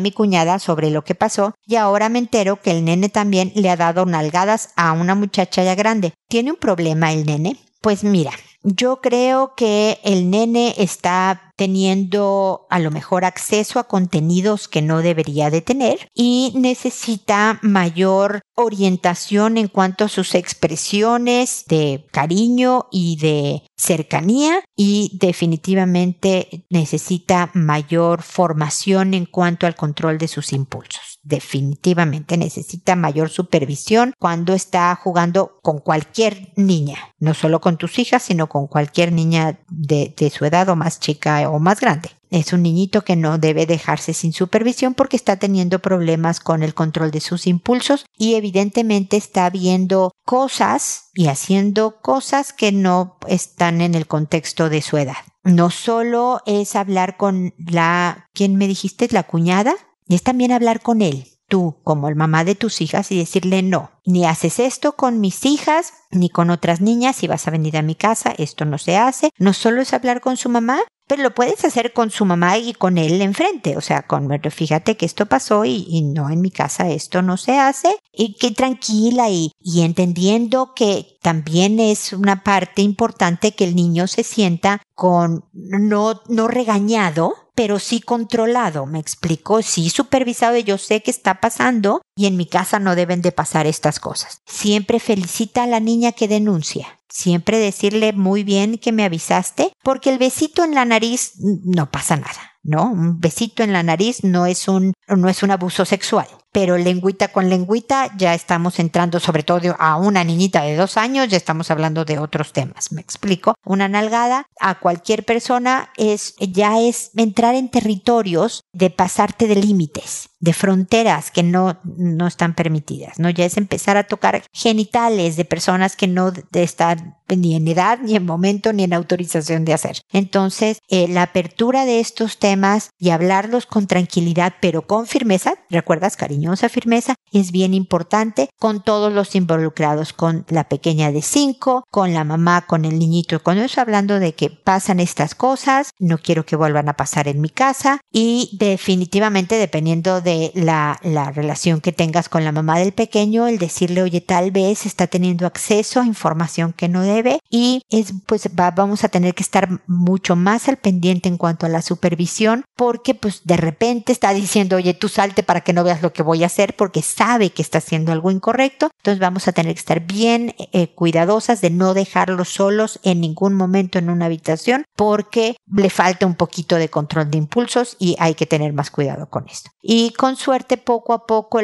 mi 0.00 0.12
cuñada 0.12 0.58
sobre 0.58 0.90
lo 0.90 1.02
que 1.02 1.14
pasó 1.14 1.54
y 1.66 1.76
ahora 1.76 2.08
me 2.08 2.18
entero 2.18 2.60
que 2.60 2.70
el 2.70 2.84
nene 2.84 3.08
también 3.08 3.52
le 3.54 3.70
ha 3.70 3.76
dado 3.76 4.06
nalgadas 4.06 4.70
a 4.76 4.92
una 4.92 5.14
muchacha 5.14 5.62
ya 5.64 5.74
grande. 5.74 6.14
¿Tiene 6.28 6.52
un 6.52 6.56
problema 6.56 7.12
el 7.12 7.26
nene? 7.26 7.56
Pues 7.80 8.04
mira, 8.04 8.32
yo 8.62 9.00
creo 9.00 9.54
que 9.56 9.98
el 10.04 10.30
nene 10.30 10.74
está 10.78 11.52
teniendo 11.56 12.66
a 12.70 12.78
lo 12.78 12.90
mejor 12.90 13.24
acceso 13.24 13.78
a 13.78 13.84
contenidos 13.84 14.68
que 14.68 14.82
no 14.82 15.02
debería 15.02 15.50
de 15.50 15.60
tener 15.60 16.08
y 16.14 16.52
necesita 16.54 17.58
mayor 17.62 18.40
orientación 18.54 19.58
en 19.58 19.68
cuanto 19.68 20.04
a 20.04 20.08
sus 20.08 20.34
expresiones 20.34 21.64
de 21.68 22.06
cariño 22.12 22.86
y 22.90 23.16
de 23.16 23.62
cercanía 23.76 24.62
y 24.76 25.18
definitivamente 25.20 26.66
necesita 26.70 27.50
mayor 27.54 28.22
formación 28.22 29.14
en 29.14 29.26
cuanto 29.26 29.66
al 29.66 29.74
control 29.74 30.18
de 30.18 30.28
sus 30.28 30.52
impulsos. 30.52 31.09
Definitivamente 31.22 32.38
necesita 32.38 32.96
mayor 32.96 33.28
supervisión 33.28 34.14
cuando 34.18 34.54
está 34.54 34.94
jugando 34.94 35.58
con 35.62 35.78
cualquier 35.78 36.52
niña, 36.56 36.96
no 37.18 37.34
solo 37.34 37.60
con 37.60 37.76
tus 37.76 37.98
hijas, 37.98 38.22
sino 38.22 38.48
con 38.48 38.66
cualquier 38.66 39.12
niña 39.12 39.60
de, 39.68 40.14
su 40.34 40.46
edad 40.46 40.68
o 40.70 40.76
más 40.76 40.98
chica 40.98 41.50
o 41.50 41.58
más 41.58 41.80
grande. 41.80 42.10
Es 42.30 42.52
un 42.52 42.62
niñito 42.62 43.02
que 43.02 43.16
no 43.16 43.38
debe 43.38 43.66
dejarse 43.66 44.14
sin 44.14 44.32
supervisión 44.32 44.94
porque 44.94 45.16
está 45.16 45.36
teniendo 45.36 45.80
problemas 45.80 46.40
con 46.40 46.62
el 46.62 46.74
control 46.74 47.10
de 47.10 47.20
sus 47.20 47.46
impulsos 47.46 48.06
y 48.16 48.34
evidentemente 48.36 49.16
está 49.16 49.50
viendo 49.50 50.12
cosas 50.24 51.10
y 51.12 51.26
haciendo 51.26 52.00
cosas 52.00 52.52
que 52.52 52.72
no 52.72 53.18
están 53.26 53.80
en 53.80 53.94
el 53.94 54.06
contexto 54.06 54.70
de 54.70 54.80
su 54.80 54.96
edad. 54.96 55.16
No 55.42 55.70
solo 55.70 56.40
es 56.46 56.76
hablar 56.76 57.16
con 57.16 57.54
la, 57.58 58.28
¿quién 58.32 58.56
me 58.56 58.68
dijiste? 58.68 59.08
La 59.10 59.24
cuñada, 59.24 59.74
es 60.14 60.22
también 60.22 60.52
hablar 60.52 60.80
con 60.80 61.02
él, 61.02 61.26
tú 61.48 61.76
como 61.84 62.08
el 62.08 62.16
mamá 62.16 62.44
de 62.44 62.54
tus 62.54 62.80
hijas 62.80 63.12
y 63.12 63.18
decirle 63.18 63.62
no, 63.62 63.90
ni 64.06 64.24
haces 64.24 64.58
esto 64.58 64.92
con 64.92 65.20
mis 65.20 65.44
hijas 65.44 65.92
ni 66.10 66.30
con 66.30 66.50
otras 66.50 66.80
niñas 66.80 67.16
si 67.16 67.26
vas 67.26 67.46
a 67.46 67.50
venir 67.50 67.76
a 67.76 67.82
mi 67.82 67.94
casa, 67.94 68.34
esto 68.38 68.64
no 68.64 68.78
se 68.78 68.96
hace. 68.96 69.30
No 69.38 69.52
solo 69.52 69.82
es 69.82 69.92
hablar 69.92 70.20
con 70.20 70.36
su 70.36 70.48
mamá, 70.48 70.80
pero 71.10 71.24
lo 71.24 71.34
puedes 71.34 71.64
hacer 71.64 71.92
con 71.92 72.12
su 72.12 72.24
mamá 72.24 72.56
y 72.58 72.72
con 72.72 72.96
él 72.96 73.20
enfrente, 73.20 73.76
o 73.76 73.80
sea, 73.80 74.02
con, 74.02 74.28
fíjate 74.50 74.96
que 74.96 75.06
esto 75.06 75.26
pasó 75.26 75.64
y, 75.64 76.02
no 76.02 76.30
en 76.30 76.40
mi 76.40 76.52
casa 76.52 76.88
esto 76.88 77.20
no 77.20 77.36
se 77.36 77.58
hace, 77.58 77.96
y 78.12 78.34
que 78.34 78.52
tranquila 78.52 79.28
y, 79.28 79.50
y 79.60 79.82
entendiendo 79.82 80.72
que 80.72 81.18
también 81.20 81.80
es 81.80 82.12
una 82.12 82.44
parte 82.44 82.82
importante 82.82 83.56
que 83.56 83.64
el 83.64 83.74
niño 83.74 84.06
se 84.06 84.22
sienta 84.22 84.82
con 84.94 85.44
no, 85.52 86.20
no 86.28 86.46
regañado, 86.46 87.34
pero 87.60 87.78
sí 87.78 88.00
controlado, 88.00 88.86
me 88.86 88.98
explico, 88.98 89.60
sí 89.60 89.90
supervisado, 89.90 90.56
yo 90.56 90.78
sé 90.78 91.02
que 91.02 91.10
está 91.10 91.40
pasando 91.40 92.00
y 92.16 92.24
en 92.24 92.38
mi 92.38 92.46
casa 92.46 92.78
no 92.78 92.94
deben 92.94 93.20
de 93.20 93.32
pasar 93.32 93.66
estas 93.66 94.00
cosas. 94.00 94.40
Siempre 94.46 94.98
felicita 94.98 95.64
a 95.64 95.66
la 95.66 95.78
niña 95.78 96.12
que 96.12 96.26
denuncia. 96.26 96.98
Siempre 97.10 97.58
decirle 97.58 98.14
muy 98.14 98.44
bien 98.44 98.78
que 98.78 98.92
me 98.92 99.04
avisaste, 99.04 99.74
porque 99.82 100.08
el 100.08 100.16
besito 100.16 100.64
en 100.64 100.74
la 100.74 100.86
nariz 100.86 101.34
no 101.36 101.90
pasa 101.90 102.16
nada, 102.16 102.54
¿no? 102.62 102.90
Un 102.90 103.20
besito 103.20 103.62
en 103.62 103.74
la 103.74 103.82
nariz 103.82 104.24
no 104.24 104.46
es 104.46 104.66
un, 104.66 104.94
no 105.06 105.28
es 105.28 105.42
un 105.42 105.50
abuso 105.50 105.84
sexual 105.84 106.28
pero 106.52 106.76
lengüita 106.76 107.28
con 107.28 107.48
lengüita 107.48 108.10
ya 108.16 108.34
estamos 108.34 108.78
entrando 108.78 109.20
sobre 109.20 109.42
todo 109.42 109.76
a 109.78 109.96
una 109.96 110.24
niñita 110.24 110.62
de 110.62 110.76
dos 110.76 110.96
años, 110.96 111.28
ya 111.28 111.36
estamos 111.36 111.70
hablando 111.70 112.04
de 112.04 112.18
otros 112.18 112.52
temas. 112.52 112.92
Me 112.92 113.00
explico. 113.00 113.54
Una 113.64 113.88
nalgada 113.88 114.46
a 114.60 114.78
cualquier 114.80 115.24
persona 115.24 115.90
es 115.96 116.34
ya 116.38 116.80
es 116.80 117.10
entrar 117.16 117.54
en 117.54 117.70
territorios 117.70 118.64
de 118.72 118.90
pasarte 118.90 119.46
de 119.46 119.56
límites 119.56 120.30
de 120.40 120.52
fronteras 120.54 121.30
que 121.30 121.42
no, 121.42 121.78
no 121.84 122.26
están 122.26 122.54
permitidas, 122.54 123.18
¿no? 123.18 123.30
Ya 123.30 123.44
es 123.44 123.56
empezar 123.56 123.96
a 123.96 124.04
tocar 124.04 124.42
genitales 124.52 125.36
de 125.36 125.44
personas 125.44 125.96
que 125.96 126.08
no 126.08 126.32
están 126.52 127.16
ni 127.28 127.54
en 127.54 127.68
edad, 127.68 127.98
ni 128.02 128.16
en 128.16 128.26
momento, 128.26 128.72
ni 128.72 128.84
en 128.84 128.92
autorización 128.92 129.64
de 129.64 129.74
hacer. 129.74 130.00
Entonces, 130.12 130.78
eh, 130.88 131.06
la 131.08 131.22
apertura 131.22 131.84
de 131.84 132.00
estos 132.00 132.38
temas 132.38 132.90
y 132.98 133.10
hablarlos 133.10 133.66
con 133.66 133.86
tranquilidad, 133.86 134.54
pero 134.60 134.86
con 134.86 135.06
firmeza, 135.06 135.54
recuerdas, 135.68 136.16
cariñosa 136.16 136.68
firmeza, 136.68 137.14
es 137.32 137.52
bien 137.52 137.74
importante 137.74 138.48
con 138.58 138.82
todos 138.82 139.12
los 139.12 139.34
involucrados, 139.36 140.12
con 140.12 140.44
la 140.48 140.68
pequeña 140.68 141.12
de 141.12 141.22
cinco, 141.22 141.84
con 141.90 142.14
la 142.14 142.24
mamá, 142.24 142.66
con 142.66 142.84
el 142.84 142.98
niñito. 142.98 143.42
Cuando 143.42 143.62
estoy 143.62 143.82
hablando 143.82 144.18
de 144.18 144.34
que 144.34 144.50
pasan 144.50 145.00
estas 145.00 145.34
cosas, 145.34 145.90
no 145.98 146.18
quiero 146.18 146.44
que 146.44 146.56
vuelvan 146.56 146.88
a 146.88 146.96
pasar 146.96 147.28
en 147.28 147.40
mi 147.40 147.50
casa 147.50 148.00
y 148.10 148.56
definitivamente 148.58 149.56
dependiendo 149.56 150.20
de 150.20 150.29
la, 150.54 150.98
la 151.02 151.30
relación 151.30 151.80
que 151.80 151.92
tengas 151.92 152.28
con 152.28 152.44
la 152.44 152.52
mamá 152.52 152.78
del 152.78 152.92
pequeño, 152.92 153.46
el 153.46 153.58
decirle, 153.58 154.02
oye, 154.02 154.20
tal 154.20 154.50
vez 154.50 154.86
está 154.86 155.06
teniendo 155.06 155.46
acceso 155.46 156.00
a 156.00 156.06
información 156.06 156.72
que 156.72 156.88
no 156.88 157.02
debe 157.02 157.40
y 157.48 157.82
es, 157.90 158.12
pues 158.26 158.48
vamos 158.54 159.04
a 159.04 159.08
tener 159.08 159.34
que 159.34 159.42
estar 159.42 159.80
mucho 159.86 160.36
más 160.36 160.68
al 160.68 160.76
pendiente 160.76 161.28
en 161.28 161.36
cuanto 161.36 161.66
a 161.66 161.68
la 161.68 161.82
supervisión 161.82 162.64
porque 162.76 163.14
pues 163.14 163.42
de 163.44 163.56
repente 163.56 164.12
está 164.12 164.32
diciendo, 164.32 164.76
oye, 164.76 164.94
tú 164.94 165.08
salte 165.08 165.42
para 165.42 165.60
que 165.60 165.72
no 165.72 165.84
veas 165.84 166.02
lo 166.02 166.12
que 166.12 166.22
voy 166.22 166.42
a 166.42 166.46
hacer 166.46 166.76
porque 166.76 167.02
sabe 167.02 167.50
que 167.50 167.62
está 167.62 167.78
haciendo 167.78 168.12
algo 168.12 168.30
incorrecto. 168.30 168.90
Entonces 168.98 169.20
vamos 169.20 169.48
a 169.48 169.52
tener 169.52 169.74
que 169.74 169.80
estar 169.80 170.00
bien 170.00 170.54
eh, 170.72 170.88
cuidadosas 170.94 171.60
de 171.60 171.70
no 171.70 171.94
dejarlos 171.94 172.48
solos 172.48 173.00
en 173.02 173.20
ningún 173.20 173.54
momento 173.54 173.98
en 173.98 174.10
una 174.10 174.26
habitación 174.26 174.84
porque 174.96 175.56
le 175.72 175.90
falta 175.90 176.26
un 176.26 176.34
poquito 176.34 176.76
de 176.76 176.88
control 176.88 177.30
de 177.30 177.38
impulsos 177.38 177.96
y 177.98 178.16
hay 178.18 178.34
que 178.34 178.46
tener 178.46 178.72
más 178.72 178.90
cuidado 178.90 179.28
con 179.28 179.48
esto. 179.48 179.70
Y 179.82 180.12
con 180.20 180.36
suerte 180.36 180.76
poco 180.76 181.14
a 181.14 181.26
poco 181.26 181.60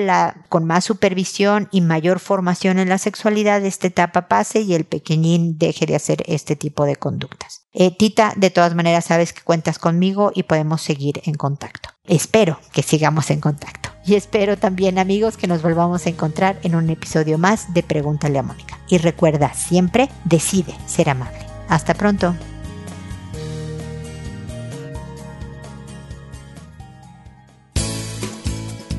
con 0.48 0.64
más 0.64 0.82
supervisión 0.82 1.68
y 1.72 1.82
mayor 1.82 2.20
formación 2.20 2.78
en 2.78 2.88
la 2.88 2.96
sexualidad 2.96 3.62
esta 3.62 3.88
etapa 3.88 4.28
pase 4.28 4.62
y 4.62 4.72
el 4.72 4.86
pequeñín 4.86 5.58
deje 5.58 5.84
de 5.84 5.94
hacer 5.94 6.22
este 6.24 6.56
tipo 6.56 6.86
de 6.86 6.96
conductas. 6.96 7.66
Eh, 7.74 7.94
Tita, 7.94 8.32
de 8.34 8.48
todas 8.48 8.74
maneras 8.74 9.04
sabes 9.04 9.34
que 9.34 9.42
cuentas 9.42 9.78
conmigo 9.78 10.32
y 10.34 10.44
podemos 10.44 10.80
seguir 10.80 11.20
en 11.26 11.34
contacto. 11.34 11.90
Espero 12.06 12.58
que 12.72 12.82
sigamos 12.82 13.30
en 13.30 13.42
contacto. 13.42 13.90
Y 14.06 14.14
espero 14.14 14.56
también 14.56 14.98
amigos 14.98 15.36
que 15.36 15.48
nos 15.48 15.60
volvamos 15.60 16.06
a 16.06 16.08
encontrar 16.08 16.58
en 16.62 16.76
un 16.76 16.88
episodio 16.88 17.36
más 17.36 17.74
de 17.74 17.82
Pregúntale 17.82 18.38
a 18.38 18.42
Mónica. 18.42 18.80
Y 18.88 18.96
recuerda, 18.96 19.52
siempre 19.52 20.08
decide 20.24 20.74
ser 20.86 21.10
amable. 21.10 21.44
Hasta 21.68 21.92
pronto. 21.92 22.34